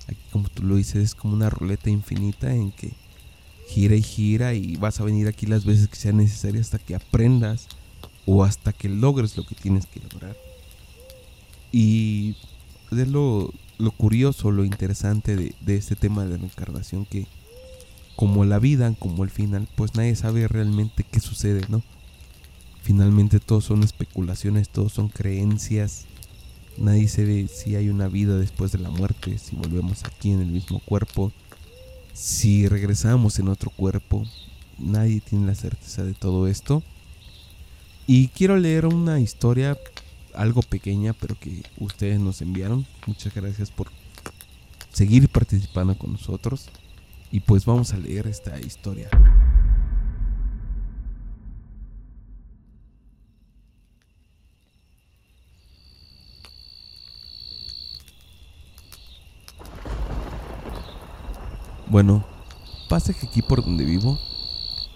[0.08, 2.94] Aquí como tú lo dices, es como una ruleta infinita en que
[3.68, 6.96] gira y gira y vas a venir aquí las veces que sea necesario hasta que
[6.96, 7.68] aprendas
[8.26, 10.36] o hasta que logres lo que tienes que lograr.
[11.72, 12.36] Y
[12.92, 17.28] es lo, lo curioso, lo interesante de, de este tema de la reencarnación que
[18.16, 21.82] como la vida, como el final, pues nadie sabe realmente qué sucede, ¿no?
[22.82, 26.06] Finalmente todos son especulaciones, todos son creencias.
[26.78, 30.48] Nadie sabe si hay una vida después de la muerte, si volvemos aquí en el
[30.48, 31.32] mismo cuerpo,
[32.14, 34.26] si regresamos en otro cuerpo.
[34.78, 36.84] Nadie tiene la certeza de todo esto.
[38.12, 39.78] Y quiero leer una historia
[40.34, 42.88] algo pequeña, pero que ustedes nos enviaron.
[43.06, 43.92] Muchas gracias por
[44.92, 46.70] seguir participando con nosotros.
[47.32, 49.10] Y pues vamos a leer esta historia.
[61.86, 62.26] Bueno,
[62.90, 64.18] pasa que aquí por donde vivo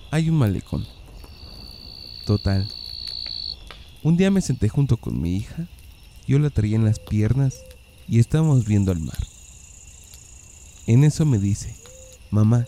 [0.10, 0.84] hay un malecón.
[2.26, 2.67] Total.
[4.03, 5.65] Un día me senté junto con mi hija,
[6.27, 7.63] yo la traía en las piernas
[8.05, 9.17] y estábamos viendo al mar.
[10.87, 11.73] En eso me dice,
[12.29, 12.65] mamá,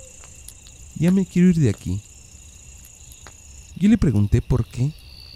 [0.95, 1.99] ya me quiero ir de aquí.
[3.75, 4.93] Yo le pregunté por qué,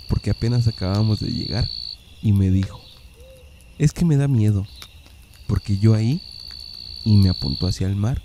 [0.07, 1.69] porque apenas acabamos de llegar,
[2.21, 2.79] y me dijo,
[3.77, 4.65] es que me da miedo,
[5.47, 6.21] porque yo ahí,
[7.03, 8.21] y me apuntó hacia el mar,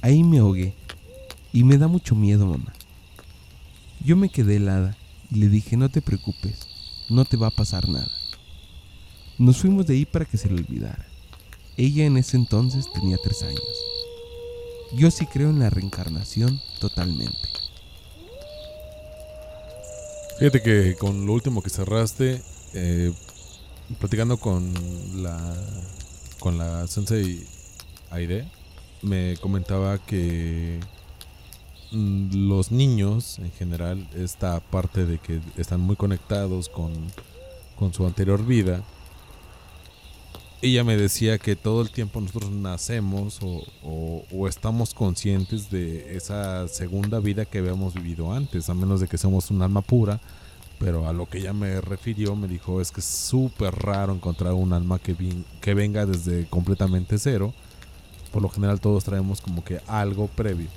[0.00, 0.74] ahí me ahogué,
[1.52, 2.72] y me da mucho miedo, mamá.
[4.04, 4.96] Yo me quedé helada
[5.30, 6.66] y le dije, no te preocupes,
[7.08, 8.10] no te va a pasar nada.
[9.38, 11.06] Nos fuimos de ahí para que se le olvidara.
[11.76, 13.62] Ella en ese entonces tenía tres años.
[14.94, 17.48] Yo sí creo en la reencarnación totalmente.
[20.38, 22.42] Fíjate que con lo último que cerraste,
[22.74, 23.12] eh,
[23.98, 24.72] platicando con
[25.22, 25.54] la
[26.38, 27.46] con la sensei
[28.10, 28.48] Aide,
[29.02, 30.78] me comentaba que
[31.92, 36.92] los niños en general, esta parte de que están muy conectados con,
[37.78, 38.82] con su anterior vida,
[40.62, 46.16] ella me decía que todo el tiempo nosotros nacemos o, o- o estamos conscientes de
[46.16, 50.20] esa segunda vida que habíamos vivido antes, a menos de que somos un alma pura.
[50.78, 54.52] Pero a lo que ella me refirió, me dijo, es que es súper raro encontrar
[54.52, 57.54] un alma que, vin- que venga desde completamente cero.
[58.30, 60.68] Por lo general todos traemos como que algo previo.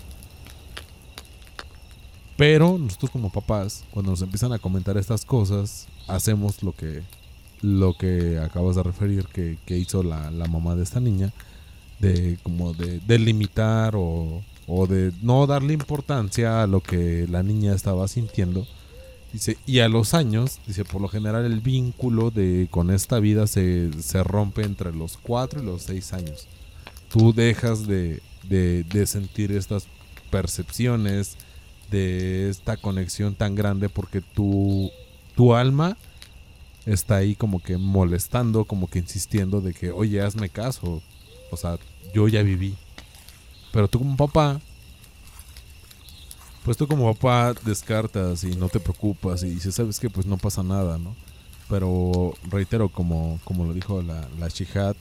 [2.40, 7.04] Pero nosotros como papás, cuando nos empiezan a comentar estas cosas, hacemos lo que,
[7.62, 11.34] lo que acabas de referir que, que hizo la, la mamá de esta niña,
[12.00, 17.44] de como de, de limitar o, o de no darle importancia a lo que la
[17.44, 18.66] niña estaba sintiendo.
[19.34, 23.48] Dice, y a los años, dice, por lo general el vínculo de con esta vida
[23.48, 26.48] se, se rompe entre los 4 y los 6 años.
[27.12, 29.88] Tú dejas de, de, de sentir estas
[30.32, 31.36] percepciones,
[31.90, 34.92] de esta conexión tan grande porque tu,
[35.36, 35.98] tu alma
[36.86, 41.02] está ahí como que molestando, como que insistiendo de que, oye, hazme caso.
[41.52, 41.78] O sea,
[42.14, 42.76] yo ya viví.
[43.72, 44.60] Pero tú como papá,
[46.64, 50.38] pues tú como papá descartas y no te preocupas y dices, sabes que pues no
[50.38, 51.16] pasa nada, ¿no?
[51.70, 54.50] Pero reitero, como, como lo dijo la, la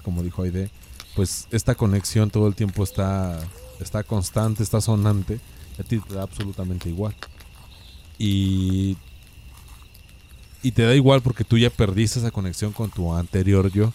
[0.03, 0.71] como dijo Aide,
[1.17, 3.41] pues esta conexión todo el tiempo está,
[3.81, 5.41] está constante, está sonante,
[5.79, 7.15] a ti te da absolutamente igual.
[8.19, 8.97] Y,
[10.63, 13.93] y te da igual porque tú ya perdiste esa conexión con tu anterior yo,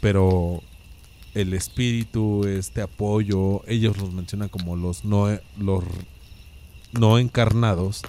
[0.00, 0.62] pero
[1.34, 5.84] el espíritu, este apoyo, ellos los mencionan como los no, los
[6.92, 8.02] no encarnados,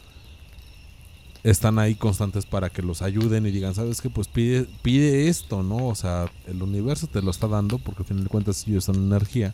[1.44, 4.10] están ahí constantes para que los ayuden y digan, ¿sabes qué?
[4.10, 5.88] Pues pide, pide esto, ¿no?
[5.88, 8.96] O sea, el universo te lo está dando porque al final de cuentas ellos son
[8.96, 9.54] energía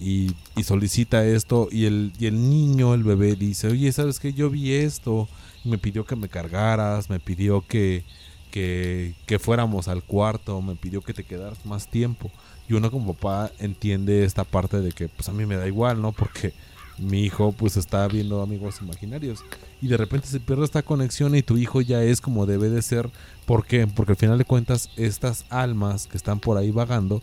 [0.00, 4.32] y, solicita esto y el, y el niño, el bebé dice, oye, ¿sabes qué?
[4.32, 5.28] Yo vi esto
[5.66, 8.04] me pidió que me cargaras, me pidió que,
[8.50, 12.30] que, que fuéramos al cuarto, me pidió que te quedaras más tiempo.
[12.68, 16.00] Y uno como papá entiende esta parte de que pues a mí me da igual,
[16.00, 16.12] ¿no?
[16.12, 16.52] Porque
[16.98, 19.44] mi hijo pues está viendo amigos imaginarios
[19.82, 22.82] y de repente se pierde esta conexión y tu hijo ya es como debe de
[22.82, 23.10] ser.
[23.44, 23.86] ¿Por qué?
[23.86, 27.22] Porque al final de cuentas estas almas que están por ahí vagando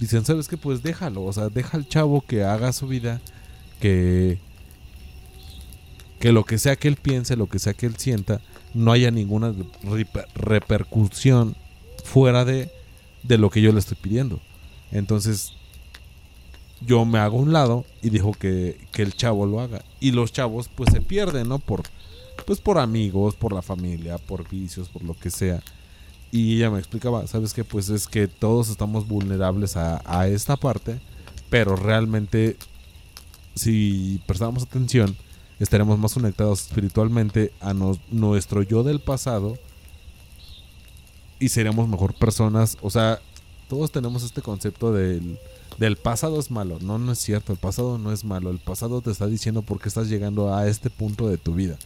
[0.00, 0.56] dicen, ¿sabes qué?
[0.56, 3.20] Pues déjalo, o sea, deja al chavo que haga su vida,
[3.80, 4.38] que
[6.18, 8.42] que lo que sea que él piense, lo que sea que él sienta,
[8.74, 9.52] no haya ninguna
[9.84, 11.56] reper- repercusión
[12.04, 12.70] fuera de,
[13.22, 14.38] de lo que yo le estoy pidiendo.
[14.92, 15.54] Entonces,
[16.82, 19.82] yo me hago un lado y dijo que, que el chavo lo haga.
[19.98, 21.58] Y los chavos pues se pierden, ¿no?
[21.58, 21.84] Por,
[22.46, 25.62] pues por amigos, por la familia, por vicios, por lo que sea.
[26.32, 27.64] Y ella me explicaba, ¿sabes qué?
[27.64, 31.00] Pues es que todos estamos vulnerables a, a esta parte,
[31.48, 32.56] pero realmente
[33.54, 35.16] si prestáramos atención,
[35.58, 39.58] estaremos más conectados espiritualmente a nuestro yo del pasado
[41.38, 42.78] y seríamos mejor personas.
[42.80, 43.20] O sea,
[43.68, 45.38] todos tenemos este concepto del,
[45.78, 46.78] del pasado es malo.
[46.80, 48.50] No, no es cierto, el pasado no es malo.
[48.50, 51.76] El pasado te está diciendo por qué estás llegando a este punto de tu vida.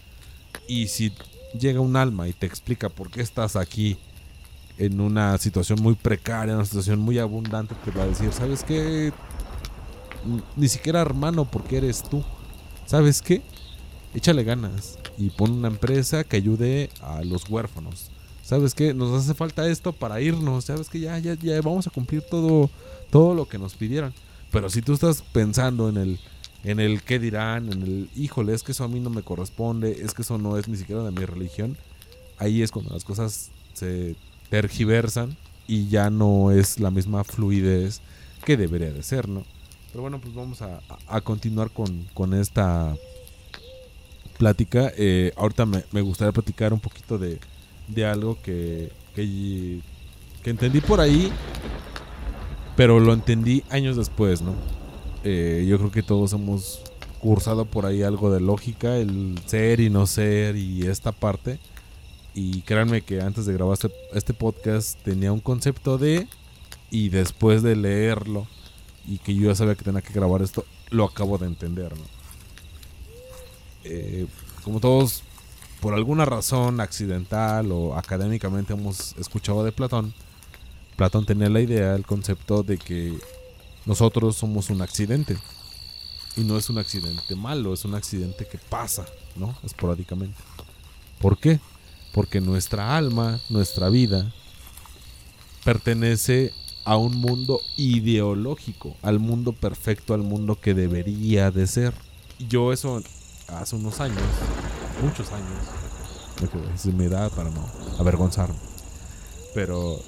[0.69, 1.13] Y si
[1.59, 3.97] llega un alma y te explica por qué estás aquí
[4.79, 8.65] en una situación muy precaria, en una situación muy abundante, te va a decir, ¿sabes
[8.65, 9.13] qué?
[10.57, 12.25] Ni siquiera hermano, porque eres tú.
[12.87, 13.43] ¿Sabes qué?
[14.15, 18.11] Échale ganas y pon una empresa que ayude a los huérfanos.
[18.43, 18.93] ¿Sabes qué?
[18.93, 20.67] Nos hace falta esto para irnos.
[20.67, 21.01] ¿Sabes qué?
[21.01, 22.71] Ya, ya, ya vamos a cumplir todo,
[23.11, 24.13] todo lo que nos pidieron.
[24.51, 26.21] Pero si tú estás pensando en el,
[26.63, 29.93] en el qué dirán, en el, híjole, es que eso a mí no me corresponde,
[30.03, 31.77] es que eso no es ni siquiera de mi religión,
[32.39, 34.15] ahí es cuando las cosas se
[34.55, 35.37] tergiversan
[35.67, 38.01] y ya no es la misma fluidez
[38.45, 39.43] que debería de ser, ¿no?
[39.91, 42.95] Pero bueno, pues vamos a, continuar con, esta
[44.39, 44.93] plática.
[44.97, 47.41] Eh, ahorita me, gustaría platicar un poquito de,
[47.89, 49.81] de algo que, que,
[50.45, 51.33] que entendí por ahí,
[52.77, 54.55] pero lo entendí años después, ¿no?
[55.25, 56.81] Eh, yo creo que todos hemos
[57.19, 61.59] cursado por ahí algo de lógica, el ser y no ser y esta parte.
[62.35, 66.27] Y créanme que antes de grabar este, este podcast tenía un concepto de...
[66.91, 68.47] Y después de leerlo
[69.07, 72.05] y que yo ya sabía que tenía que grabar esto, lo acabo de entender, ¿no?
[73.85, 74.27] Eh,
[74.63, 75.23] como todos,
[75.81, 80.15] por alguna razón accidental o académicamente hemos escuchado de Platón,
[80.97, 83.19] Platón tenía la idea, el concepto de que
[83.85, 85.37] nosotros somos un accidente.
[86.37, 89.05] Y no es un accidente malo, es un accidente que pasa,
[89.37, 89.55] ¿no?
[89.63, 90.37] Esporádicamente.
[91.21, 91.61] ¿Por qué?
[92.15, 94.33] Porque nuestra alma, nuestra vida,
[95.65, 96.55] pertenece
[96.85, 101.93] a un mundo ideológico, al mundo perfecto, al mundo que debería de ser.
[102.49, 103.03] Yo eso
[103.49, 104.23] hace unos años,
[105.03, 105.49] muchos años,
[106.73, 107.67] decir mi para no
[107.99, 108.59] avergonzarme,
[109.55, 110.01] pero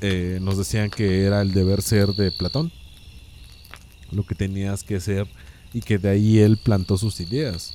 [0.00, 2.70] eh, nos decían que era el deber ser de Platón,
[4.10, 5.26] lo que tenías que ser
[5.72, 7.72] y que de ahí él plantó sus ideas.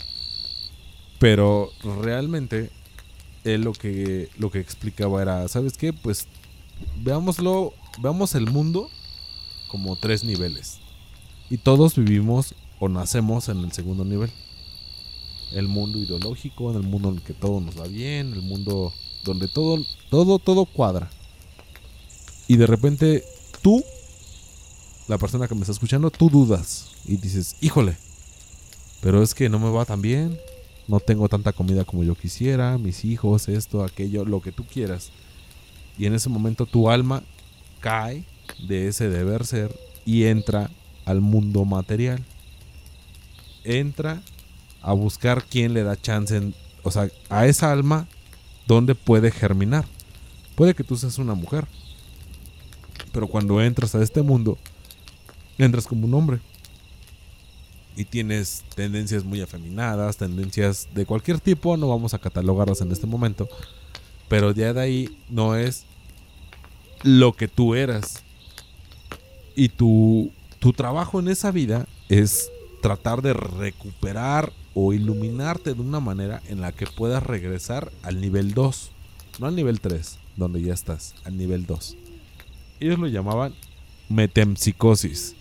[1.21, 2.71] Pero realmente
[3.43, 5.93] él lo que lo que explicaba era, ¿sabes qué?
[5.93, 6.25] Pues
[7.03, 8.89] veámoslo, veamos el mundo
[9.69, 10.79] como tres niveles.
[11.51, 14.31] Y todos vivimos o nacemos en el segundo nivel.
[15.51, 18.91] El mundo ideológico, en el mundo en el que todo nos va bien, el mundo
[19.23, 19.77] donde todo
[20.09, 21.11] todo todo cuadra.
[22.47, 23.23] Y de repente
[23.61, 23.83] tú
[25.07, 27.95] la persona que me está escuchando, tú dudas y dices, "Híjole,
[29.01, 30.39] pero es que no me va tan bien,
[30.91, 35.09] no tengo tanta comida como yo quisiera, mis hijos, esto, aquello, lo que tú quieras."
[35.97, 37.23] Y en ese momento tu alma
[37.79, 38.25] cae
[38.67, 39.75] de ese deber ser
[40.05, 40.69] y entra
[41.05, 42.23] al mundo material.
[43.63, 44.21] Entra
[44.81, 48.07] a buscar quién le da chance, o sea, a esa alma
[48.67, 49.85] dónde puede germinar.
[50.55, 51.67] Puede que tú seas una mujer,
[53.11, 54.57] pero cuando entras a este mundo,
[55.57, 56.39] entras como un hombre.
[57.95, 63.07] Y tienes tendencias muy afeminadas, tendencias de cualquier tipo, no vamos a catalogarlas en este
[63.07, 63.49] momento.
[64.29, 65.83] Pero ya de ahí no es
[67.03, 68.23] lo que tú eras.
[69.55, 72.49] Y tu, tu trabajo en esa vida es
[72.81, 78.53] tratar de recuperar o iluminarte de una manera en la que puedas regresar al nivel
[78.53, 78.91] 2.
[79.39, 81.97] No al nivel 3, donde ya estás, al nivel 2.
[82.79, 83.53] Ellos lo llamaban
[84.09, 85.35] metempsicosis.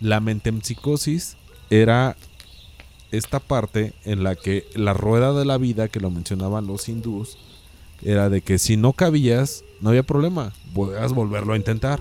[0.00, 1.36] La metempsicosis
[1.70, 2.16] era
[3.10, 7.38] esta parte en la que la rueda de la vida, que lo mencionaban los hindús,
[8.02, 12.00] era de que si no cabías, no había problema, podías volverlo a intentar.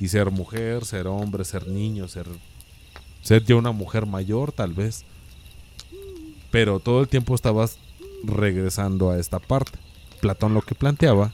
[0.00, 2.26] Y ser mujer, ser hombre, ser niño, ser,
[3.22, 5.04] ser ya una mujer mayor tal vez.
[6.50, 7.78] Pero todo el tiempo estabas
[8.24, 9.78] regresando a esta parte.
[10.20, 11.32] Platón lo que planteaba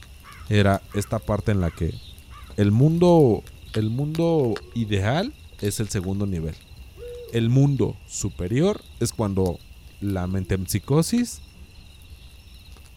[0.49, 1.93] era esta parte en la que
[2.57, 6.55] el mundo, el mundo ideal es el segundo nivel.
[7.31, 9.59] El mundo superior es cuando
[10.01, 11.41] la metempsicosis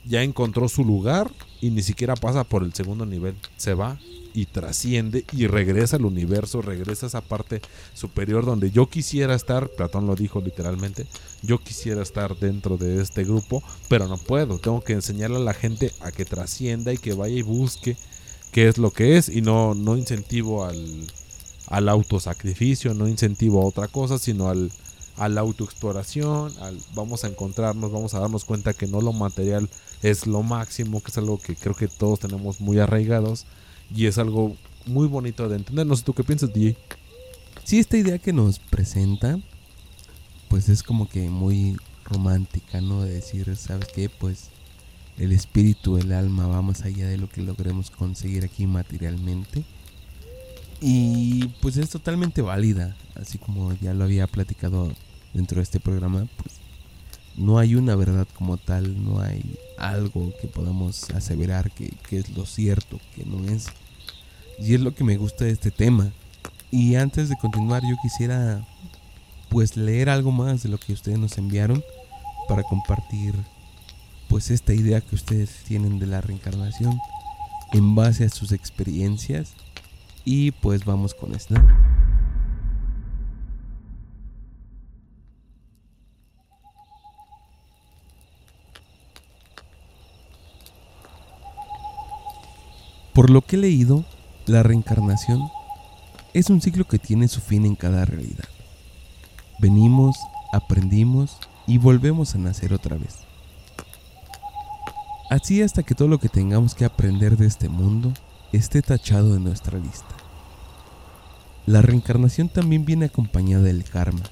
[0.04, 1.30] ya encontró su lugar
[1.60, 3.36] y ni siquiera pasa por el segundo nivel.
[3.56, 3.98] Se va
[4.34, 7.62] y trasciende y regresa al universo, regresa a esa parte
[7.94, 11.06] superior donde yo quisiera estar, Platón lo dijo literalmente,
[11.42, 15.54] yo quisiera estar dentro de este grupo, pero no puedo, tengo que enseñarle a la
[15.54, 17.96] gente a que trascienda y que vaya y busque
[18.50, 21.06] qué es lo que es y no, no incentivo al,
[21.68, 24.70] al autosacrificio, no incentivo a otra cosa, sino al,
[25.16, 29.68] a la autoexploración, al vamos a encontrarnos, vamos a darnos cuenta que no lo material
[30.02, 33.46] es lo máximo, que es algo que creo que todos tenemos muy arraigados
[33.94, 34.56] y es algo
[34.86, 35.86] muy bonito de entender.
[35.86, 36.76] No sé tú qué piensas, DJ.
[37.64, 39.38] Sí, esta idea que nos presenta,
[40.48, 43.02] pues es como que muy romántica, ¿no?
[43.02, 44.10] De decir, ¿sabes qué?
[44.10, 44.50] Pues
[45.16, 49.64] el espíritu, el alma va más allá de lo que logremos conseguir aquí materialmente.
[50.80, 54.92] Y pues es totalmente válida, así como ya lo había platicado
[55.32, 56.54] dentro de este programa, pues
[57.36, 62.30] no hay una verdad como tal, no hay algo que podamos aseverar que, que es
[62.30, 63.66] lo cierto, que no es.
[64.58, 66.12] Y es lo que me gusta de este tema.
[66.70, 68.66] Y antes de continuar yo quisiera
[69.48, 71.84] pues leer algo más de lo que ustedes nos enviaron
[72.48, 73.34] para compartir
[74.28, 76.98] pues esta idea que ustedes tienen de la reencarnación
[77.72, 79.54] en base a sus experiencias
[80.24, 81.62] y pues vamos con esta.
[93.12, 94.04] Por lo que he leído,
[94.46, 95.40] la reencarnación
[96.32, 98.48] es un ciclo que tiene su fin en cada realidad.
[99.60, 100.16] Venimos,
[100.52, 103.18] aprendimos y volvemos a nacer otra vez.
[105.30, 108.12] Así hasta que todo lo que tengamos que aprender de este mundo
[108.56, 110.14] esté tachado de nuestra lista.
[111.66, 114.22] La reencarnación también viene acompañada del karma.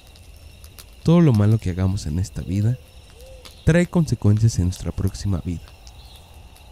[1.03, 2.77] Todo lo malo que hagamos en esta vida
[3.65, 5.63] trae consecuencias en nuestra próxima vida.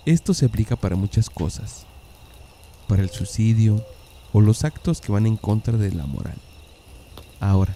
[0.06, 1.86] Esto se aplica para muchas cosas,
[2.88, 3.84] para el suicidio
[4.34, 6.38] o los actos que van en contra de la moral.
[7.40, 7.76] Ahora,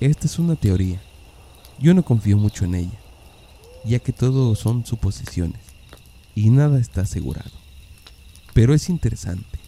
[0.00, 1.00] esta es una teoría.
[1.78, 2.98] Yo no confío mucho en ella,
[3.84, 5.60] ya que todo son suposiciones
[6.34, 7.61] y nada está asegurado.
[8.54, 9.58] Pero es interesante.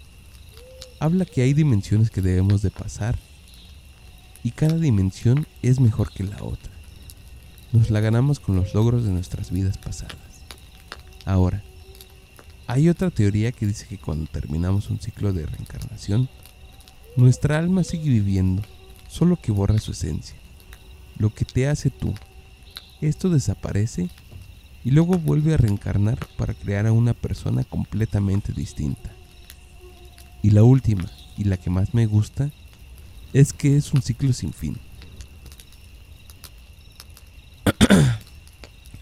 [1.01, 3.19] Habla que hay dimensiones que debemos de pasar
[4.43, 6.73] y cada dimensión es mejor que la otra.
[7.73, 10.17] Nos la ganamos con los logros de nuestras vidas pasadas.
[11.25, 11.63] Ahora,
[12.67, 16.29] hay otra teoría que dice que cuando terminamos un ciclo de reencarnación,
[17.17, 18.63] nuestra alma sigue viviendo,
[19.09, 20.37] solo que borra su esencia,
[21.19, 22.15] lo que te hace tú.
[23.01, 24.09] Esto desaparece
[24.85, 29.11] y luego vuelve a reencarnar para crear a una persona completamente distinta.
[30.43, 32.51] Y la última, y la que más me gusta,
[33.33, 34.77] es que es un ciclo sin fin.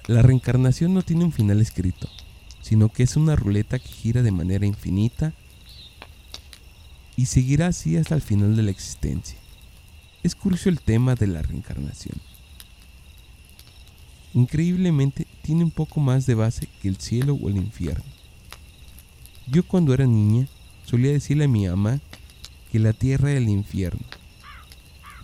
[0.06, 2.08] la reencarnación no tiene un final escrito,
[2.60, 5.32] sino que es una ruleta que gira de manera infinita
[7.16, 9.36] y seguirá así hasta el final de la existencia.
[10.22, 12.20] Es curioso el tema de la reencarnación.
[14.34, 18.04] Increíblemente tiene un poco más de base que el cielo o el infierno.
[19.46, 20.46] Yo cuando era niña
[20.84, 22.00] solía decirle a mi mamá
[22.70, 24.06] que la tierra era el infierno.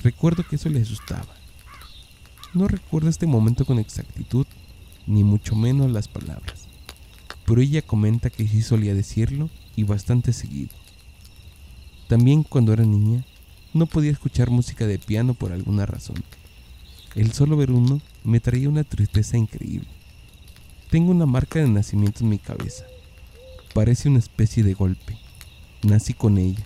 [0.02, 1.34] Recuerdo que eso le asustaba.
[2.54, 4.46] No recuerdo este momento con exactitud,
[5.06, 6.68] ni mucho menos las palabras
[7.48, 10.76] pero ella comenta que sí solía decirlo y bastante seguido.
[12.06, 13.24] También cuando era niña,
[13.72, 16.22] no podía escuchar música de piano por alguna razón.
[17.14, 19.88] El solo ver uno me traía una tristeza increíble.
[20.90, 22.84] Tengo una marca de nacimiento en mi cabeza.
[23.74, 25.18] Parece una especie de golpe.
[25.82, 26.64] Nací con ella.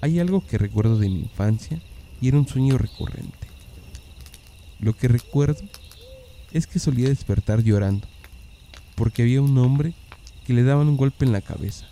[0.00, 1.80] Hay algo que recuerdo de mi infancia
[2.20, 3.48] y era un sueño recurrente.
[4.80, 5.62] Lo que recuerdo
[6.52, 8.06] es que solía despertar llorando
[8.94, 9.94] porque había un hombre
[10.46, 11.86] que le daban un golpe en la cabeza.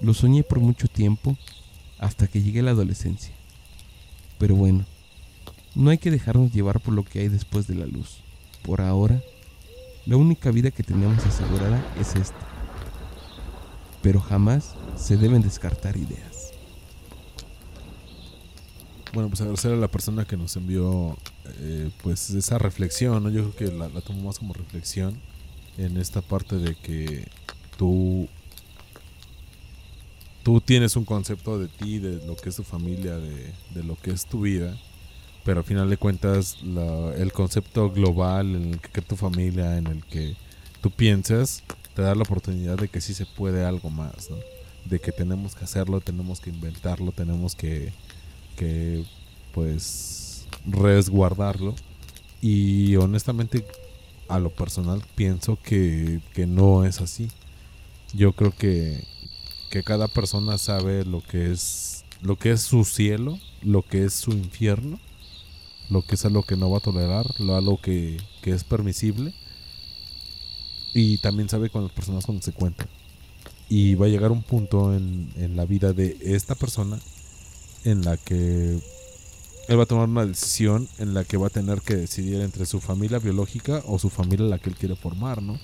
[0.00, 1.36] Lo soñé por mucho tiempo
[1.98, 3.32] hasta que llegué a la adolescencia.
[4.38, 4.84] Pero bueno,
[5.74, 8.20] no hay que dejarnos llevar por lo que hay después de la luz.
[8.62, 9.22] Por ahora,
[10.06, 12.36] la única vida que tenemos asegurada es esta.
[14.02, 16.52] Pero jamás se deben descartar ideas.
[19.12, 21.16] Bueno, pues agradecer a la persona que nos envió
[21.58, 23.30] eh, pues esa reflexión, ¿no?
[23.30, 25.20] Yo creo que la, la tomo más como reflexión
[25.76, 27.28] en esta parte de que
[27.76, 28.28] tú
[30.42, 33.96] tú tienes un concepto de ti, de lo que es tu familia, de, de lo
[33.96, 34.76] que es tu vida,
[35.44, 36.58] pero al final de cuentas
[37.16, 40.36] el concepto global en el que tu familia, en el que
[40.80, 41.62] tú piensas,
[41.94, 44.36] te da la oportunidad de que sí se puede algo más, ¿no?
[44.84, 47.92] de que tenemos que hacerlo, tenemos que inventarlo, tenemos que,
[48.56, 49.04] que
[49.52, 51.74] pues resguardarlo
[52.40, 53.64] y honestamente
[54.28, 57.28] a lo personal pienso que, que no es así.
[58.12, 59.04] Yo creo que,
[59.70, 64.14] que cada persona sabe lo que es lo que es su cielo, lo que es
[64.14, 65.00] su infierno,
[65.92, 68.52] lo que es a lo que no va a tolerar, lo a lo que, que
[68.52, 69.34] es permisible.
[70.94, 72.88] Y también sabe con las personas cuando se cuentan.
[73.68, 76.98] Y va a llegar un punto en, en la vida de esta persona
[77.84, 78.78] en la que
[79.68, 82.66] él va a tomar una decisión en la que va a tener que decidir entre
[82.66, 85.58] su familia biológica o su familia la que él quiere formar, ¿no?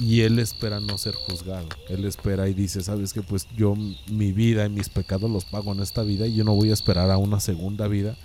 [0.00, 1.68] y él espera no ser juzgado.
[1.88, 3.74] Él espera y dice, sabes que pues yo
[4.10, 6.74] mi vida y mis pecados los pago en esta vida y yo no voy a
[6.74, 8.16] esperar a una segunda vida.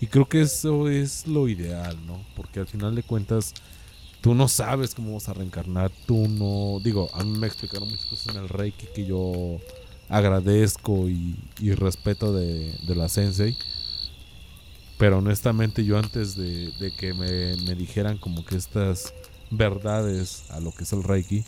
[0.00, 2.20] Y creo que eso es lo ideal, ¿no?
[2.36, 3.54] Porque al final de cuentas
[4.20, 8.06] tú no sabes cómo vas a reencarnar, tú no, digo, a mí me explicaron muchas
[8.06, 9.58] cosas en el Reiki que yo
[10.08, 13.56] agradezco y, y respeto de, de la Sensei.
[14.98, 19.12] Pero honestamente yo antes de, de que me, me dijeran como que estas
[19.50, 21.44] verdades a lo que es el Reiki,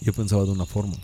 [0.00, 0.96] yo pensaba de una forma.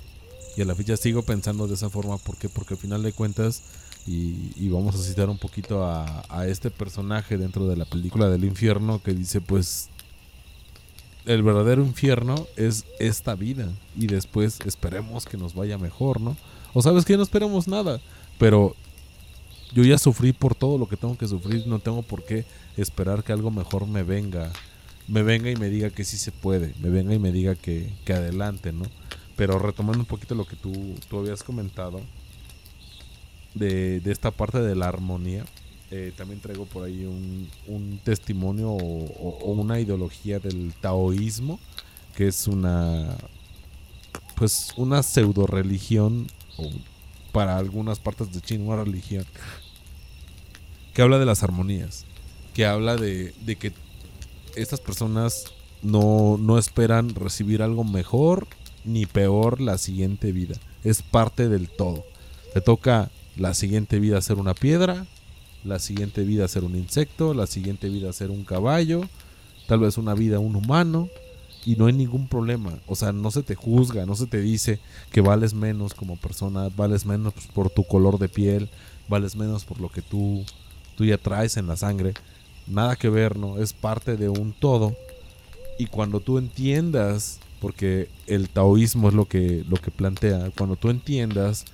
[0.57, 2.19] Y a la fecha sigo pensando de esa forma.
[2.19, 2.49] ¿Por qué?
[2.49, 3.63] Porque al final de cuentas,
[4.07, 8.29] y, y vamos a citar un poquito a, a este personaje dentro de la película
[8.29, 9.91] del infierno que dice pues
[11.29, 16.37] el verdadero infierno es esta vida y después esperemos que nos vaya mejor, ¿no?
[16.73, 18.01] O sabes que no esperemos nada,
[18.39, 18.75] pero
[19.75, 22.47] yo ya sufrí por todo lo que tengo que sufrir, no tengo por qué
[22.79, 24.51] esperar que algo mejor me venga,
[25.07, 27.93] me venga y me diga que sí se puede, me venga y me diga que,
[28.07, 28.85] que adelante, ¿no?
[29.37, 32.01] Pero retomando un poquito lo que tú, tú habías comentado
[33.55, 35.45] de, esta parte de la armonía,
[35.91, 41.59] eh, también traigo por ahí un, testimonio o, una ideología del taoísmo,
[42.17, 43.17] que es una,
[44.37, 46.27] pues una pseudo religión,
[47.33, 49.25] para algunas partes de China, una religión,
[50.93, 52.05] que habla de las armonías,
[52.55, 53.73] que habla de, de que
[54.57, 58.49] estas personas no, no esperan recibir algo mejor
[58.85, 60.57] ni peor la siguiente vida.
[60.85, 62.05] Es parte del todo.
[62.55, 65.07] Te toca la siguiente vida ser una piedra,
[65.65, 69.03] la siguiente vida ser un insecto, la siguiente vida ser un caballo,
[69.67, 71.09] tal vez una vida un humano
[71.65, 72.79] y no hay ningún problema.
[72.87, 74.81] O sea, no se te juzga, no se te dice
[75.13, 78.69] que vales menos como persona, vales menos por tu color de piel,
[79.09, 80.45] vales menos por lo que tú,
[80.97, 82.15] tú ya traes en la sangre.
[82.67, 83.59] Nada que ver, ¿no?
[83.59, 84.97] Es parte de un todo.
[85.79, 90.91] Y cuando tú entiendas, porque el taoísmo es lo que, lo que plantea, cuando tú
[90.91, 91.65] entiendas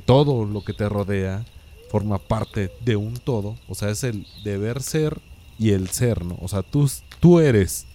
[0.00, 1.44] todo lo que te rodea
[1.90, 5.20] forma parte de un todo, o sea, es el deber ser
[5.58, 6.36] y el ser, ¿no?
[6.40, 6.90] O sea, tú,
[7.20, 7.86] tú eres.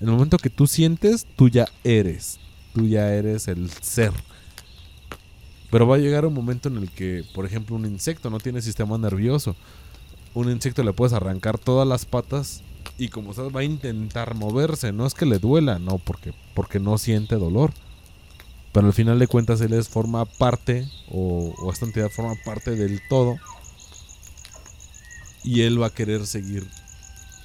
[0.00, 2.38] En el momento que tú sientes, tú ya eres.
[2.74, 4.12] Tú ya eres el ser.
[5.70, 8.62] Pero va a llegar un momento en el que, por ejemplo, un insecto no tiene
[8.62, 9.56] sistema nervioso.
[10.34, 12.62] Un insecto le puedes arrancar todas las patas
[12.98, 14.92] y como sabes va a intentar moverse.
[14.92, 17.72] No es que le duela, no, porque, porque no siente dolor.
[18.72, 22.72] Pero al final de cuentas él es, forma parte, o, o esta entidad forma parte
[22.72, 23.36] del todo.
[25.44, 26.66] Y él va a querer seguir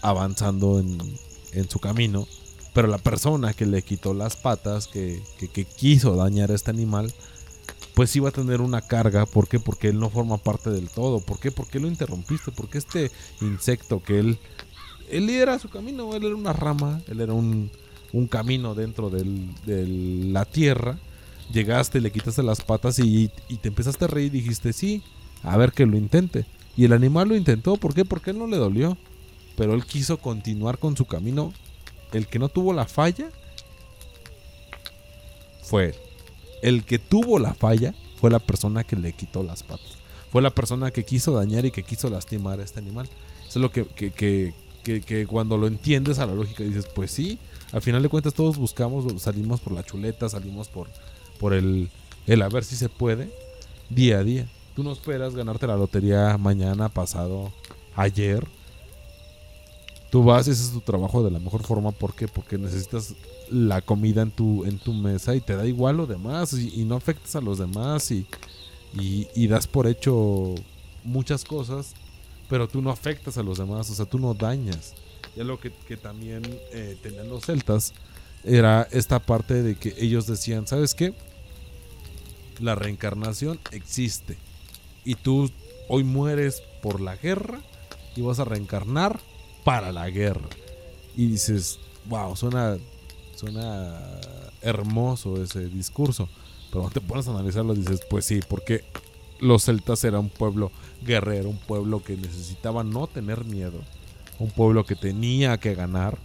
[0.01, 0.97] avanzando en,
[1.53, 2.27] en su camino.
[2.73, 7.11] Pero la persona que le quitó las patas, que, que, quiso dañar a este animal,
[7.95, 9.25] pues sí va a tener una carga.
[9.25, 9.59] ¿Por qué?
[9.59, 11.19] Porque él no forma parte del todo.
[11.19, 11.51] ¿Por qué?
[11.51, 12.51] ¿Por qué lo interrumpiste?
[12.51, 13.11] Porque este
[13.41, 14.39] insecto que él...
[15.09, 17.71] Él era su camino, él era una rama, él era un,
[18.11, 19.23] un camino dentro de
[19.65, 20.99] la tierra.
[21.51, 23.29] Llegaste, le quitaste las patas y,
[23.61, 25.01] te empezaste a reír y dijiste, sí,
[25.43, 26.45] a ver que lo intente.
[26.75, 28.05] Y el animal lo intentó, ¿por qué?
[28.05, 28.97] Porque él no le dolió.
[29.55, 31.51] Pero él quiso continuar con su camino.
[32.11, 33.29] El que no tuvo la falla
[35.63, 35.95] fue él.
[36.61, 39.97] El que tuvo la falla fue la persona que le quitó las patas.
[40.31, 43.07] Fue la persona que quiso dañar y que quiso lastimar a este animal.
[43.47, 46.87] Eso es lo que, que, que, que- que cuando lo entiendes a la lógica dices,
[46.93, 47.37] pues sí,
[47.71, 50.87] al final de cuentas todos buscamos, salimos por la chuleta, salimos por,
[51.39, 51.89] por el,
[52.25, 53.31] el a ver si se puede,
[53.89, 54.47] día a día.
[54.75, 57.51] Tú no esperas ganarte la lotería mañana, pasado,
[57.95, 58.47] ayer.
[60.11, 61.91] Tú vas y haces tu trabajo de la mejor forma.
[61.91, 62.27] ¿Por qué?
[62.27, 63.15] Porque necesitas
[63.49, 66.95] la comida en tu, en tu mesa y te da igual lo demás y, no
[66.95, 68.25] afectas a los demás y,
[68.93, 70.55] y, das por hecho
[71.03, 71.93] muchas cosas,
[72.49, 74.93] pero tú no afectas a los demás, o sea, tú no dañas.
[75.35, 77.93] Y es lo que, que también eh, tenían los celtas,
[78.43, 81.13] era esta parte de que ellos decían, ¿sabes qué?
[82.59, 84.37] La reencarnación existe
[85.05, 85.49] y tú
[85.87, 87.59] hoy mueres por la guerra
[88.15, 89.19] y vas a reencarnar
[89.63, 90.49] para la guerra.
[91.15, 92.77] Y dices, wow, suena,
[93.35, 93.99] suena
[94.61, 96.29] hermoso ese discurso.
[96.71, 98.83] Pero te pones a analizarlo, dices, pues sí, porque
[99.39, 100.71] los celtas eran un pueblo
[101.05, 103.79] guerrero, un pueblo que necesitaba no tener miedo,
[104.39, 106.17] un pueblo que tenía que ganar.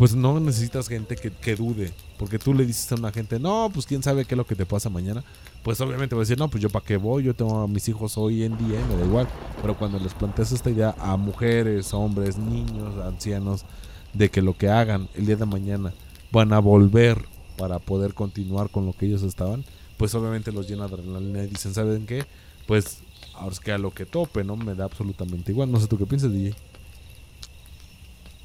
[0.00, 3.70] Pues no necesitas gente que, que dude, porque tú le dices a una gente, no,
[3.70, 5.22] pues quién sabe qué es lo que te pasa mañana.
[5.62, 7.86] Pues obviamente va a decir, no, pues yo para qué voy, yo tengo a mis
[7.86, 9.28] hijos hoy en día, me da igual.
[9.60, 13.66] Pero cuando les planteas esta idea a mujeres, hombres, niños, ancianos,
[14.14, 15.92] de que lo que hagan el día de mañana
[16.32, 17.22] van a volver
[17.58, 19.66] para poder continuar con lo que ellos estaban,
[19.98, 22.24] pues obviamente los llena de adrenalina y dicen, ¿saben qué?
[22.66, 23.02] Pues
[23.34, 24.56] ahora es que a lo que tope, ¿no?
[24.56, 25.70] Me da absolutamente igual.
[25.70, 26.54] No sé tú qué piensas, DJ.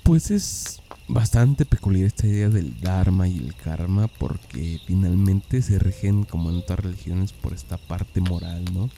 [0.06, 6.26] Pues es bastante peculiar esta idea del Dharma y el karma porque finalmente se rigen
[6.26, 8.92] como en otras religiones por esta parte moral, ¿no?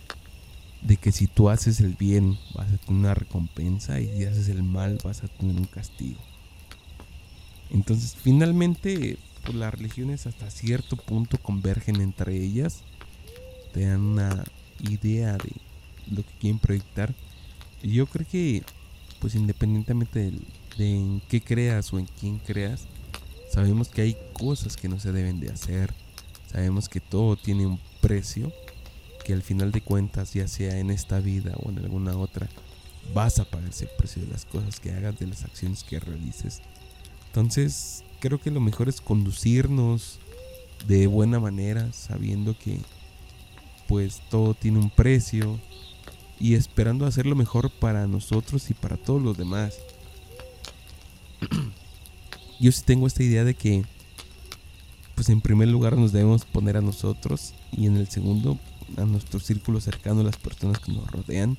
[0.82, 4.50] De que si tú haces el bien vas a tener una recompensa y si haces
[4.50, 6.20] el mal vas a tener un castigo.
[7.70, 12.84] Entonces finalmente pues, las religiones hasta cierto punto convergen entre ellas,
[13.72, 14.44] te dan una
[14.82, 15.54] idea de
[16.12, 17.16] lo que quieren proyectar.
[17.82, 18.64] Y yo creo que
[19.22, 20.46] pues independientemente del,
[20.78, 22.86] de en qué creas o en quién creas,
[23.52, 25.94] sabemos que hay cosas que no se deben de hacer.
[26.52, 28.52] Sabemos que todo tiene un precio,
[29.26, 32.48] que al final de cuentas, ya sea en esta vida o en alguna otra,
[33.14, 36.62] vas a pagar ese precio de las cosas que hagas, de las acciones que realices.
[37.28, 40.20] Entonces, creo que lo mejor es conducirnos
[40.88, 42.80] de buena manera, sabiendo que
[43.88, 45.60] pues todo tiene un precio
[46.40, 49.80] y esperando hacer lo mejor para nosotros y para todos los demás.
[52.60, 53.84] Yo sí tengo esta idea de que,
[55.16, 58.60] pues en primer lugar nos debemos poner a nosotros y en el segundo
[58.98, 61.58] a nuestro círculo cercano, las personas que nos rodean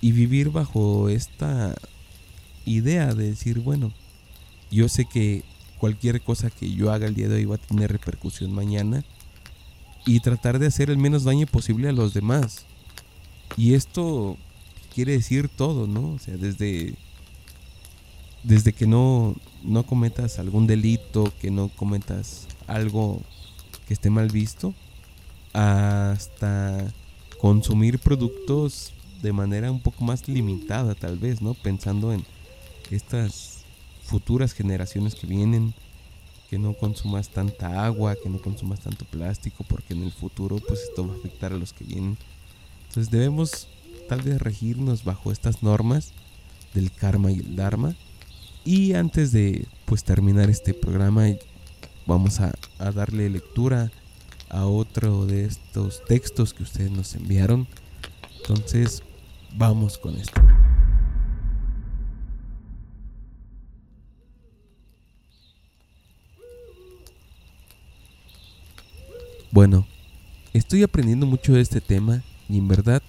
[0.00, 1.74] y vivir bajo esta
[2.66, 3.92] idea de decir, bueno,
[4.70, 5.44] yo sé que
[5.78, 9.04] cualquier cosa que yo haga el día de hoy va a tener repercusión mañana
[10.06, 12.66] y tratar de hacer el menos daño posible a los demás.
[13.56, 14.36] Y esto
[14.94, 16.12] quiere decir todo, ¿no?
[16.12, 16.94] O sea, desde
[18.44, 23.20] desde que no, no cometas algún delito, que no cometas algo
[23.88, 24.74] que esté mal visto,
[25.52, 26.92] hasta
[27.40, 28.92] consumir productos
[29.22, 31.54] de manera un poco más limitada tal vez, ¿no?
[31.54, 32.24] Pensando en
[32.90, 33.64] estas
[34.02, 35.74] futuras generaciones que vienen,
[36.50, 40.80] que no consumas tanta agua, que no consumas tanto plástico, porque en el futuro pues
[40.80, 42.18] esto va a afectar a los que vienen.
[42.88, 43.68] Entonces debemos
[44.08, 46.12] tal vez regirnos bajo estas normas
[46.74, 47.96] del karma y el dharma
[48.64, 51.26] y antes de pues terminar este programa,
[52.06, 53.90] vamos a, a darle lectura
[54.48, 57.66] a otro de estos textos que ustedes nos enviaron.
[58.38, 59.02] Entonces,
[59.56, 60.40] vamos con esto.
[69.50, 69.86] Bueno,
[70.52, 73.02] estoy aprendiendo mucho de este tema y en verdad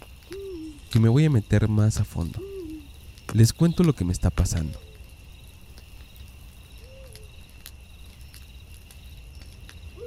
[0.92, 2.40] que me voy a meter más a fondo.
[3.34, 4.85] Les cuento lo que me está pasando.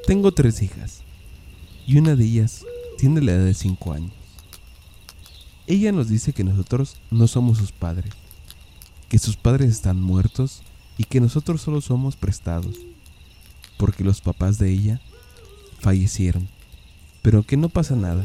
[0.08, 1.02] Tengo tres hijas
[1.86, 2.64] y una de ellas
[2.96, 4.12] tiene la edad de 5 años.
[5.66, 8.14] Ella nos dice que nosotros no somos sus padres,
[9.10, 10.62] que sus padres están muertos
[10.96, 12.74] y que nosotros solo somos prestados,
[13.76, 14.98] porque los papás de ella
[15.78, 16.48] fallecieron,
[17.20, 18.24] pero que no pasa nada,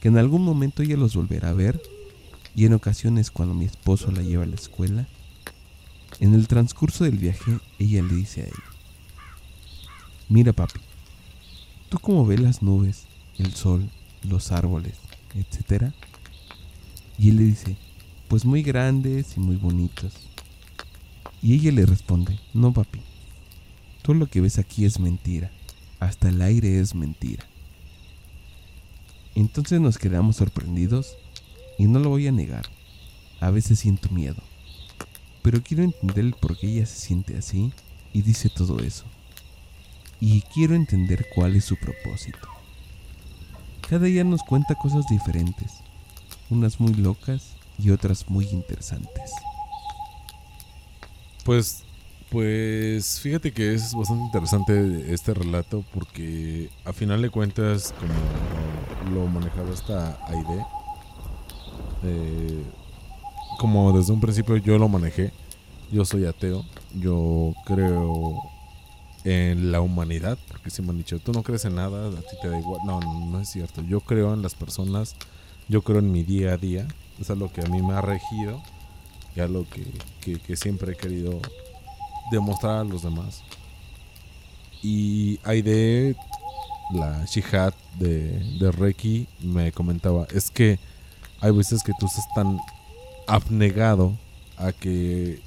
[0.00, 1.80] que en algún momento ella los volverá a ver
[2.56, 5.06] y en ocasiones cuando mi esposo la lleva a la escuela,
[6.18, 8.62] en el transcurso del viaje ella le dice a él,
[10.28, 10.80] mira papi,
[11.92, 13.04] ¿Tú cómo ves las nubes,
[13.36, 13.86] el sol,
[14.22, 14.94] los árboles,
[15.34, 15.92] etcétera?
[17.18, 17.76] Y él le dice,
[18.28, 20.14] pues muy grandes y muy bonitos.
[21.42, 23.00] Y ella le responde, no papi,
[24.00, 25.50] todo lo que ves aquí es mentira,
[26.00, 27.44] hasta el aire es mentira.
[29.34, 31.18] Entonces nos quedamos sorprendidos
[31.76, 32.64] y no lo voy a negar,
[33.38, 34.42] a veces siento miedo,
[35.42, 37.70] pero quiero entender por qué ella se siente así
[38.14, 39.04] y dice todo eso
[40.24, 42.46] y quiero entender cuál es su propósito.
[43.90, 45.80] Cada día nos cuenta cosas diferentes,
[46.48, 49.32] unas muy locas y otras muy interesantes.
[51.44, 51.82] Pues,
[52.30, 59.26] pues fíjate que es bastante interesante este relato porque a final de cuentas, como lo
[59.26, 60.64] manejaba esta Aide,
[62.04, 62.62] eh,
[63.58, 65.32] como desde un principio yo lo manejé,
[65.90, 66.64] yo soy ateo,
[66.94, 68.52] yo creo
[69.24, 72.36] en la humanidad, porque si me han dicho, tú no crees en nada, a ti
[72.40, 72.80] te da igual.
[72.84, 73.82] No, no, es cierto.
[73.82, 75.16] Yo creo en las personas,
[75.68, 76.86] yo creo en mi día a día.
[77.20, 78.60] Es algo que a mí me ha regido
[79.36, 81.40] y algo que, que, siempre he querido
[82.30, 83.42] demostrar a los demás.
[84.82, 86.16] Y Aide,
[86.92, 90.78] la Shihad de, de Reiki, me comentaba, es que
[91.40, 92.58] hay veces que tú estás tan
[93.26, 94.16] abnegado
[94.56, 95.40] a que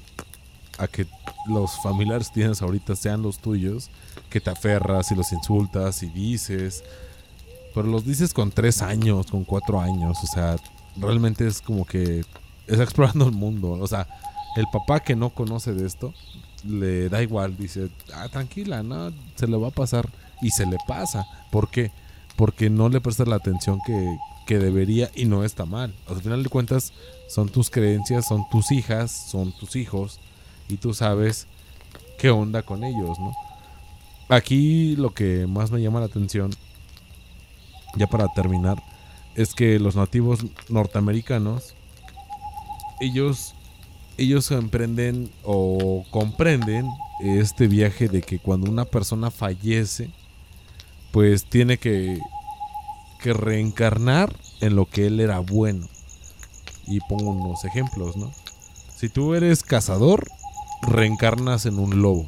[0.78, 1.06] a que
[1.46, 3.90] los familiares que tienes ahorita sean los tuyos,
[4.30, 6.84] que te aferras y los insultas y dices,
[7.74, 10.56] pero los dices con tres años, con cuatro años, o sea,
[10.96, 12.24] realmente es como que
[12.66, 14.06] está explorando el mundo, o sea,
[14.56, 16.14] el papá que no conoce de esto,
[16.64, 20.08] le da igual, dice, ah, tranquila, no, se le va a pasar
[20.42, 21.92] y se le pasa, ¿por qué?
[22.36, 25.94] Porque no le presta la atención que, que debería y no está mal.
[26.08, 26.92] Al final de cuentas,
[27.28, 30.20] son tus creencias, son tus hijas, son tus hijos
[30.68, 31.46] y tú sabes
[32.18, 33.32] qué onda con ellos, ¿no?
[34.28, 36.50] Aquí lo que más me llama la atención,
[37.96, 38.82] ya para terminar,
[39.36, 41.74] es que los nativos norteamericanos,
[43.00, 43.54] ellos,
[44.16, 46.86] ellos emprenden o comprenden
[47.20, 50.10] este viaje de que cuando una persona fallece,
[51.12, 52.18] pues tiene que,
[53.20, 55.86] que reencarnar en lo que él era bueno.
[56.86, 58.32] Y pongo unos ejemplos, ¿no?
[58.96, 60.26] Si tú eres cazador,
[60.86, 62.26] reencarnas en un lobo.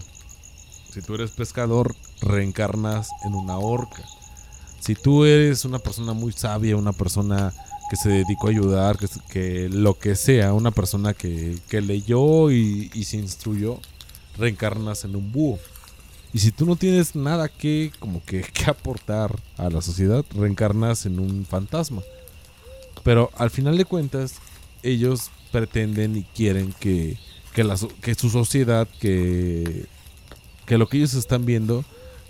[0.93, 4.05] Si tú eres pescador, reencarnas en una orca.
[4.81, 7.53] Si tú eres una persona muy sabia, una persona
[7.91, 12.51] que se dedicó a ayudar, que, que lo que sea, una persona que, que leyó
[12.51, 13.81] y, y, se instruyó,
[14.37, 15.59] reencarnas en un búho.
[16.33, 21.07] Y si tú no tienes nada que, como que, que aportar a la sociedad, reencarnas
[21.07, 22.03] en un fantasma.
[23.05, 24.35] Pero al final de cuentas,
[24.83, 27.17] ellos pretenden y quieren que,
[27.55, 29.87] que, la, que su sociedad, que,
[30.67, 31.85] que lo que ellos están viendo,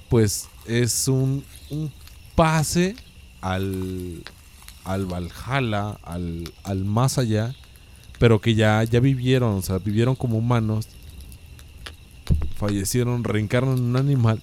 [0.08, 1.92] pues es un, un
[2.34, 2.96] pase
[3.40, 4.22] al,
[4.84, 7.54] al Valhalla, al, al más allá,
[8.18, 10.88] pero que ya, ya vivieron, o sea, vivieron como humanos,
[12.56, 14.42] fallecieron, reencarnan en un animal,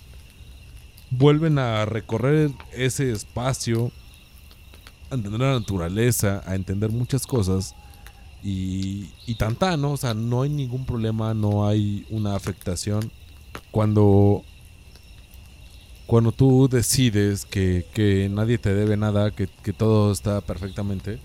[1.12, 3.92] vuelven a recorrer ese espacio,
[5.10, 7.76] a entender la naturaleza, a entender muchas cosas.
[8.46, 9.36] Y, y
[9.80, 9.94] ¿no?
[9.94, 13.12] O sea, no hay ningún problema, no hay una afectación.
[13.72, 14.44] Cuando
[16.06, 21.18] cuando tú decides que, que nadie te debe nada, que, que, todo está perfectamente,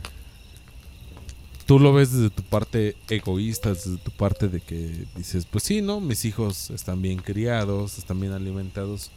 [1.67, 5.83] tú lo ves desde tu parte egoísta, desde tu parte de que dices, pues sí,
[5.83, 6.01] ¿no?
[6.01, 9.11] Mis hijos están bien criados, están bien alimentados,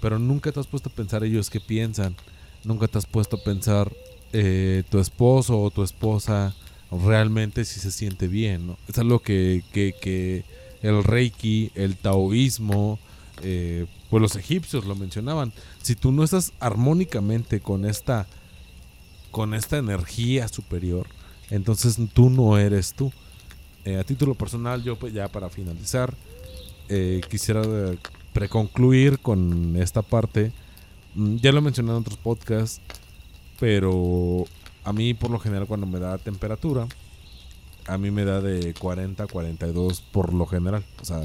[0.00, 2.16] pero nunca te has puesto a pensar ellos qué piensan,
[2.64, 3.92] nunca te has puesto a pensar
[4.32, 6.54] eh, tu esposo o tu esposa
[6.90, 8.78] realmente si se siente bien, ¿no?
[8.88, 10.44] Es algo que, que, que
[10.82, 12.98] el reiki, el taoísmo,
[13.42, 15.52] eh, pues los egipcios lo mencionaban.
[15.82, 18.26] Si tú no estás armónicamente con esta,
[19.30, 21.06] con esta energía superior,
[21.50, 23.12] entonces tú no eres tú.
[23.84, 26.14] Eh, a título personal, yo pues ya para finalizar,
[26.88, 27.62] eh, quisiera
[28.32, 30.52] preconcluir con esta parte.
[31.14, 32.80] Mm, Ya lo he mencionado en otros podcasts,
[33.58, 34.44] pero
[34.84, 36.86] a mí por lo general cuando me da temperatura,
[37.86, 40.84] a mí me da de 40 a 42 por lo general.
[41.00, 41.22] O sea,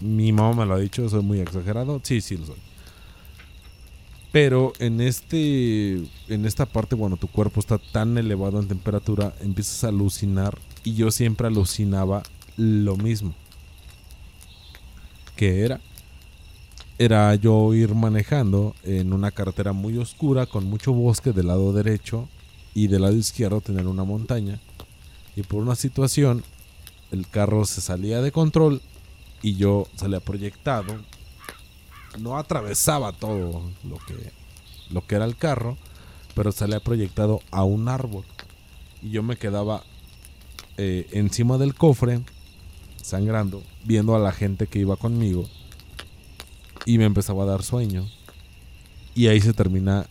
[0.00, 2.00] mi mamá me lo ha dicho, soy muy exagerado.
[2.02, 2.56] Sí, sí lo soy.
[4.32, 5.96] Pero en este
[6.28, 10.94] en esta parte cuando tu cuerpo está tan elevado en temperatura, empiezas a alucinar y
[10.94, 12.22] yo siempre alucinaba
[12.56, 13.34] lo mismo.
[15.36, 15.80] Que era
[16.98, 22.28] era yo ir manejando en una carretera muy oscura con mucho bosque del lado derecho
[22.74, 24.60] y del lado izquierdo tener una montaña.
[25.36, 26.42] Y por una situación
[27.10, 28.80] el carro se salía de control
[29.42, 30.96] y yo salía proyectado.
[32.18, 34.32] No atravesaba todo lo que,
[34.90, 35.76] lo que era el carro,
[36.34, 38.24] pero salía proyectado a un árbol.
[39.02, 39.82] Y yo me quedaba
[40.76, 42.22] eh, encima del cofre,
[43.02, 45.48] sangrando, viendo a la gente que iba conmigo.
[46.86, 48.08] Y me empezaba a dar sueño.
[49.14, 50.06] Y ahí se termina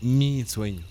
[0.00, 0.89] mi sueño.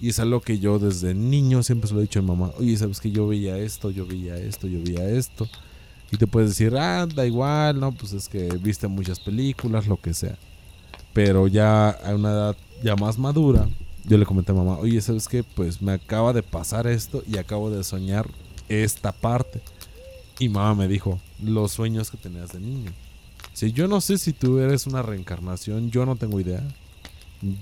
[0.00, 2.52] Y es algo que yo desde niño siempre se lo he dicho a mi mamá.
[2.58, 5.46] Oye, ¿sabes que yo veía esto, yo veía esto, yo veía esto?
[6.10, 7.92] Y te puedes decir, ah, da igual, ¿no?
[7.92, 10.36] Pues es que viste muchas películas, lo que sea.
[11.12, 13.68] Pero ya a una edad ya más madura,
[14.04, 15.44] yo le comenté a mamá, oye, ¿sabes qué?
[15.44, 18.26] Pues me acaba de pasar esto y acabo de soñar
[18.68, 19.60] esta parte.
[20.38, 22.90] Y mamá me dijo, los sueños que tenías de niño.
[23.52, 26.62] Si yo no sé si tú eres una reencarnación, yo no tengo idea.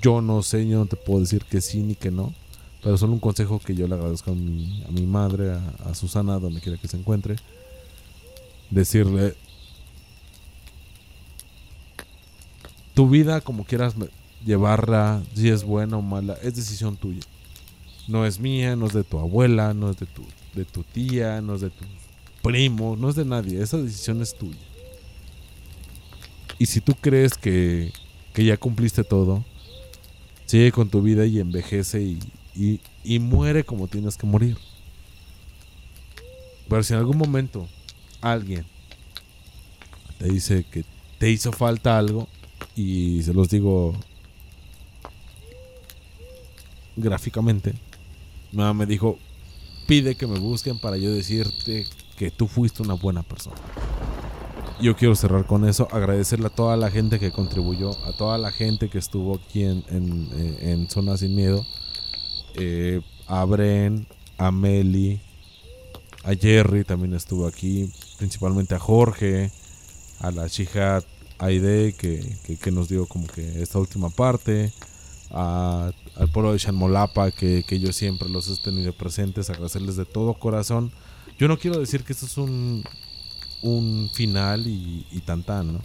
[0.01, 2.35] Yo no sé, yo no te puedo decir que sí ni que no.
[2.83, 5.95] Pero solo un consejo que yo le agradezco a mi, a mi madre, a, a
[5.95, 7.37] Susana, donde quiera que se encuentre
[8.71, 9.35] decirle
[12.95, 13.95] tu vida como quieras
[14.45, 17.21] llevarla, si es buena o mala, es decisión tuya.
[18.09, 20.25] No es mía, no es de tu abuela, no es de tu,
[20.55, 21.85] de tu tía, no es de tu
[22.43, 23.63] primo, no es de nadie.
[23.63, 24.59] Esa decisión es tuya.
[26.59, 27.93] Y si tú crees que,
[28.33, 29.45] que ya cumpliste todo,
[30.49, 32.19] sigue con tu vida y envejece y,
[32.57, 34.57] y, y muere como tienes que morir.
[36.69, 37.69] Pero si en algún momento
[38.23, 38.65] alguien
[40.19, 40.85] te dice que
[41.19, 42.29] te hizo falta algo
[42.75, 43.95] y se los digo
[46.97, 47.75] gráficamente
[48.51, 49.19] mi mamá me dijo
[49.87, 51.87] pide que me busquen para yo decirte
[52.17, 53.57] que tú fuiste una buena persona
[54.81, 58.53] yo quiero cerrar con eso agradecerle a toda la gente que contribuyó a toda la
[58.53, 60.29] gente que estuvo aquí en, en,
[60.61, 61.65] en Zona Sin Miedo
[62.55, 64.07] eh, a Bren
[64.37, 65.21] a Meli
[66.25, 69.51] a Jerry también estuvo aquí principalmente a Jorge,
[70.21, 71.05] a la Shihad
[71.39, 74.73] Aide que, que, que nos dio como que esta última parte,
[75.31, 80.05] a- al pueblo de Shanmolapa que, que yo siempre los he tenido presentes, agradecerles de
[80.05, 80.91] todo corazón.
[81.39, 82.83] Yo no quiero decir que esto es un,
[83.63, 85.81] un final y, y tan tan, ¿no?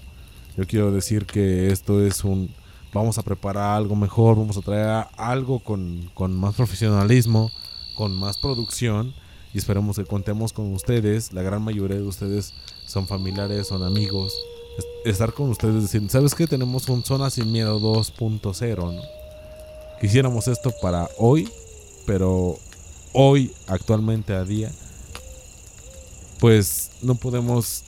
[0.57, 2.49] Yo quiero decir que esto es un...
[2.93, 7.49] Vamos a preparar algo mejor, vamos a traer algo con, con más profesionalismo,
[7.95, 9.13] con más producción
[9.51, 11.33] y esperemos que contemos con ustedes.
[11.33, 12.53] La gran mayoría de ustedes
[12.85, 14.33] son familiares, son amigos.
[14.77, 16.45] Es- Estar con ustedes diciendo, ¿sabes qué?
[16.45, 19.01] Tenemos un Zona Sin Miedo 2.0, ¿no?
[19.99, 21.49] Quisiéramos esto para hoy,
[22.05, 22.57] pero
[23.13, 24.71] hoy, actualmente a día,
[26.43, 27.85] pues no podemos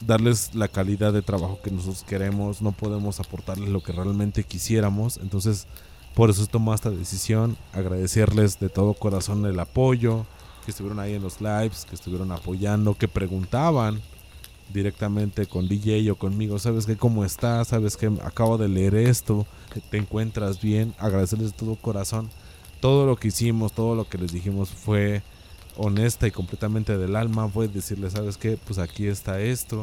[0.00, 5.16] darles la calidad de trabajo que nosotros queremos, no podemos aportarles lo que realmente quisiéramos,
[5.16, 5.66] entonces
[6.14, 10.24] por eso tomé esta decisión, agradecerles de todo corazón el apoyo,
[10.64, 14.00] que estuvieron ahí en los lives, que estuvieron apoyando, que preguntaban
[14.72, 16.96] directamente con DJ o conmigo, ¿sabes qué?
[16.96, 17.66] ¿Cómo estás?
[17.66, 18.06] ¿Sabes qué?
[18.22, 19.48] Acabo de leer esto,
[19.90, 20.94] ¿te encuentras bien?
[20.98, 22.30] Agradecerles de todo corazón.
[22.78, 25.24] Todo lo que hicimos, todo lo que les dijimos fue
[25.76, 28.56] honesta y completamente del alma, fue decirles, ¿sabes qué?
[28.56, 29.82] Pues aquí está esto.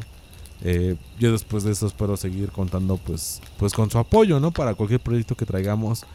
[0.66, 4.52] Eh, yo después de eso espero seguir contando pues, pues con su apoyo, ¿no?
[4.52, 6.06] Para cualquier proyecto que traigamos.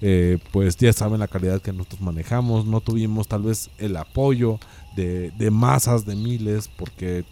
[0.00, 2.64] Eh, pues ya saben la calidad que nosotros manejamos.
[2.66, 4.58] No tuvimos tal vez el apoyo
[4.96, 7.24] de, de masas, de miles, porque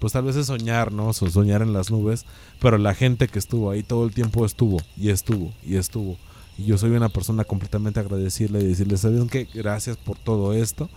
[0.00, 1.08] pues tal vez es soñar, ¿no?
[1.08, 2.24] O soñar en las nubes.
[2.58, 6.16] Pero la gente que estuvo ahí todo el tiempo estuvo, y estuvo, y estuvo.
[6.58, 9.46] Y yo soy una persona completamente agradecida y decirles, ¿saben qué?
[9.54, 10.90] Gracias por todo esto.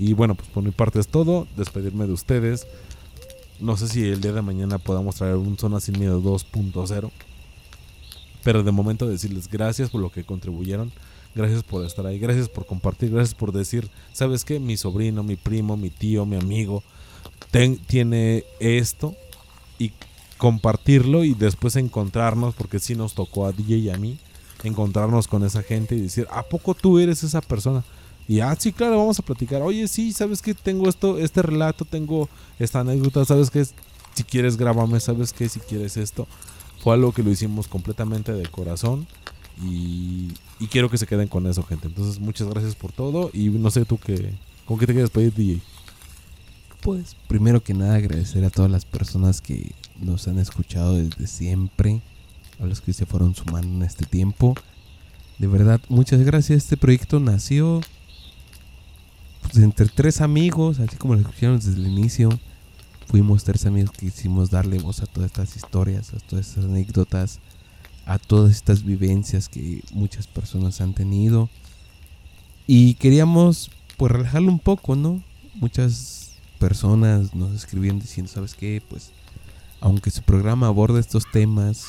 [0.00, 1.46] Y bueno, pues por mi parte es todo.
[1.56, 2.66] Despedirme de ustedes.
[3.60, 7.10] No sé si el día de mañana podamos traer un Zona Sin Miedo 2.0.
[8.42, 10.90] Pero de momento decirles gracias por lo que contribuyeron.
[11.34, 12.18] Gracias por estar ahí.
[12.18, 13.10] Gracias por compartir.
[13.10, 14.58] Gracias por decir, ¿sabes qué?
[14.58, 16.82] Mi sobrino, mi primo, mi tío, mi amigo
[17.50, 19.14] ten- tiene esto.
[19.78, 19.92] Y
[20.38, 24.18] compartirlo y después encontrarnos, porque sí nos tocó a DJ y a mí,
[24.64, 27.84] encontrarnos con esa gente y decir, ¿a poco tú eres esa persona?
[28.30, 29.60] Y ah, sí, claro, vamos a platicar.
[29.60, 30.54] Oye, sí, ¿sabes qué?
[30.54, 32.28] Tengo esto, este relato, tengo
[32.60, 33.66] esta anécdota, ¿sabes qué?
[34.14, 35.48] Si quieres, grábame, ¿sabes qué?
[35.48, 36.28] Si quieres esto.
[36.78, 39.08] Fue algo que lo hicimos completamente de corazón.
[39.60, 40.28] Y,
[40.60, 41.88] y quiero que se queden con eso, gente.
[41.88, 43.32] Entonces, muchas gracias por todo.
[43.34, 44.32] Y no sé tú qué.
[44.64, 45.60] ¿Con qué te quieres pedir, DJ?
[46.82, 52.00] Pues primero que nada agradecer a todas las personas que nos han escuchado desde siempre,
[52.60, 54.54] a los que se fueron sumando en este tiempo.
[55.40, 56.58] De verdad, muchas gracias.
[56.62, 57.80] Este proyecto nació
[59.42, 62.30] pues, entre tres amigos, así como lo escucharon desde el inicio.
[63.06, 67.40] Fuimos tres amigos que quisimos darle voz a todas estas historias, a todas estas anécdotas,
[68.06, 71.48] a todas estas vivencias que muchas personas han tenido.
[72.66, 75.22] Y queríamos pues relajarlo un poco, ¿no?
[75.54, 78.80] Muchas personas nos escribían diciendo, ¿sabes qué?
[78.88, 79.10] Pues
[79.80, 81.88] aunque su programa aborda estos temas,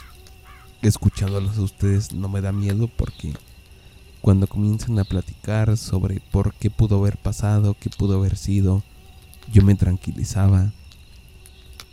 [0.82, 3.34] escuchándolos a ustedes no me da miedo porque
[4.22, 8.84] cuando comienzan a platicar sobre por qué pudo haber pasado, qué pudo haber sido,
[9.52, 10.72] yo me tranquilizaba.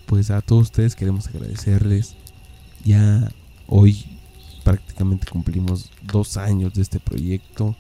[0.07, 2.15] Pues a todos ustedes queremos agradecerles.
[2.85, 3.31] Ya
[3.67, 4.05] hoy
[4.63, 7.77] prácticamente cumplimos dos años de este proyecto.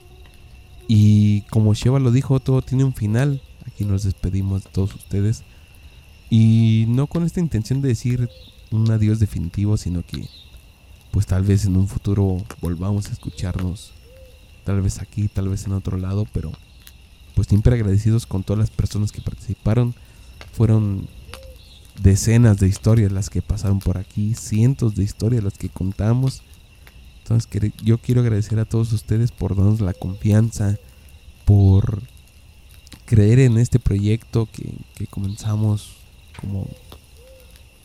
[0.89, 3.43] Y como Sheva lo dijo, todo tiene un final.
[3.67, 5.43] Aquí nos despedimos de todos ustedes.
[6.31, 8.29] Y no con esta intención de decir
[8.71, 10.29] un adiós definitivo, sino que
[11.11, 13.93] pues tal vez en un futuro volvamos a escucharnos.
[14.69, 16.53] Tal vez aquí, tal vez en otro lado, pero
[17.35, 19.95] pues siempre agradecidos con todas las personas que participaron.
[20.53, 21.09] Fueron
[22.03, 26.43] decenas de historias las que pasaron por aquí, cientos de historias las que contamos.
[27.23, 30.77] Entonces yo quiero agradecer a todos ustedes por darnos la confianza,
[31.47, 32.03] por
[33.07, 35.93] creer en este proyecto que, que comenzamos
[36.39, 36.69] como,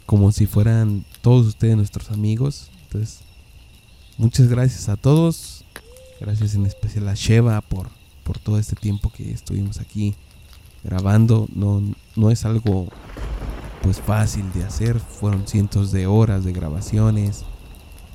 [0.06, 2.70] como si fueran todos ustedes nuestros amigos.
[2.88, 3.22] Entonces,
[4.18, 5.64] muchas gracias a todos.
[6.24, 7.90] Gracias en especial a Sheva por,
[8.24, 10.16] por todo este tiempo que estuvimos aquí
[10.82, 11.50] grabando.
[11.54, 11.84] No,
[12.16, 12.88] no es algo
[13.82, 15.02] pues fácil de hacer.
[15.02, 17.44] Fueron cientos de horas de grabaciones,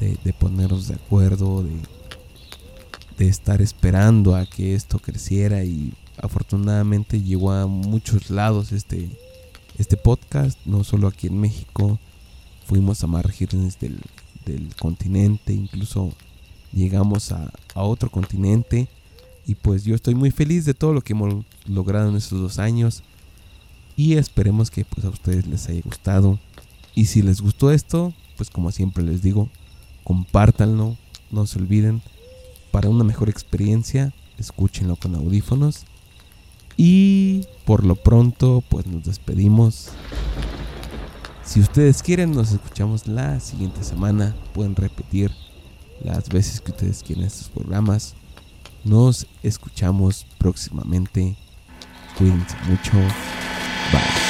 [0.00, 1.76] de, de ponernos de acuerdo, de,
[3.18, 9.10] de estar esperando a que esto creciera y afortunadamente llegó a muchos lados este,
[9.76, 11.98] este podcast, no solo aquí en México,
[12.64, 14.00] fuimos a más regiones del,
[14.46, 16.14] del continente, incluso
[16.72, 18.88] llegamos a, otro continente.
[19.46, 22.58] Y pues yo estoy muy feliz de todo lo que hemos logrado en estos dos
[22.58, 23.02] años.
[23.96, 26.38] Y esperemos que pues a ustedes les haya gustado.
[26.94, 29.50] Y si les gustó esto pues como siempre les digo
[30.04, 30.96] compártanlo.
[31.30, 32.00] No se olviden.
[32.70, 35.84] Para una mejor experiencia escúchenlo con audífonos.
[36.76, 39.90] Y por lo pronto, pues nos despedimos.
[41.44, 44.36] Si ustedes quieren, nos escuchamos la siguiente semana.
[44.54, 45.32] Pueden repetir
[46.02, 48.14] las veces que ustedes quieren estos programas.
[48.84, 51.36] Nos escuchamos próximamente.
[52.16, 52.92] Cuídense mucho.
[53.92, 54.28] Bye.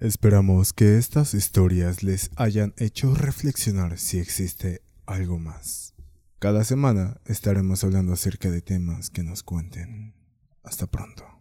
[0.00, 5.94] Esperamos que estas historias les hayan hecho reflexionar si existe algo más.
[6.38, 10.14] Cada semana estaremos hablando acerca de temas que nos cuenten.
[10.62, 11.37] Hasta pronto.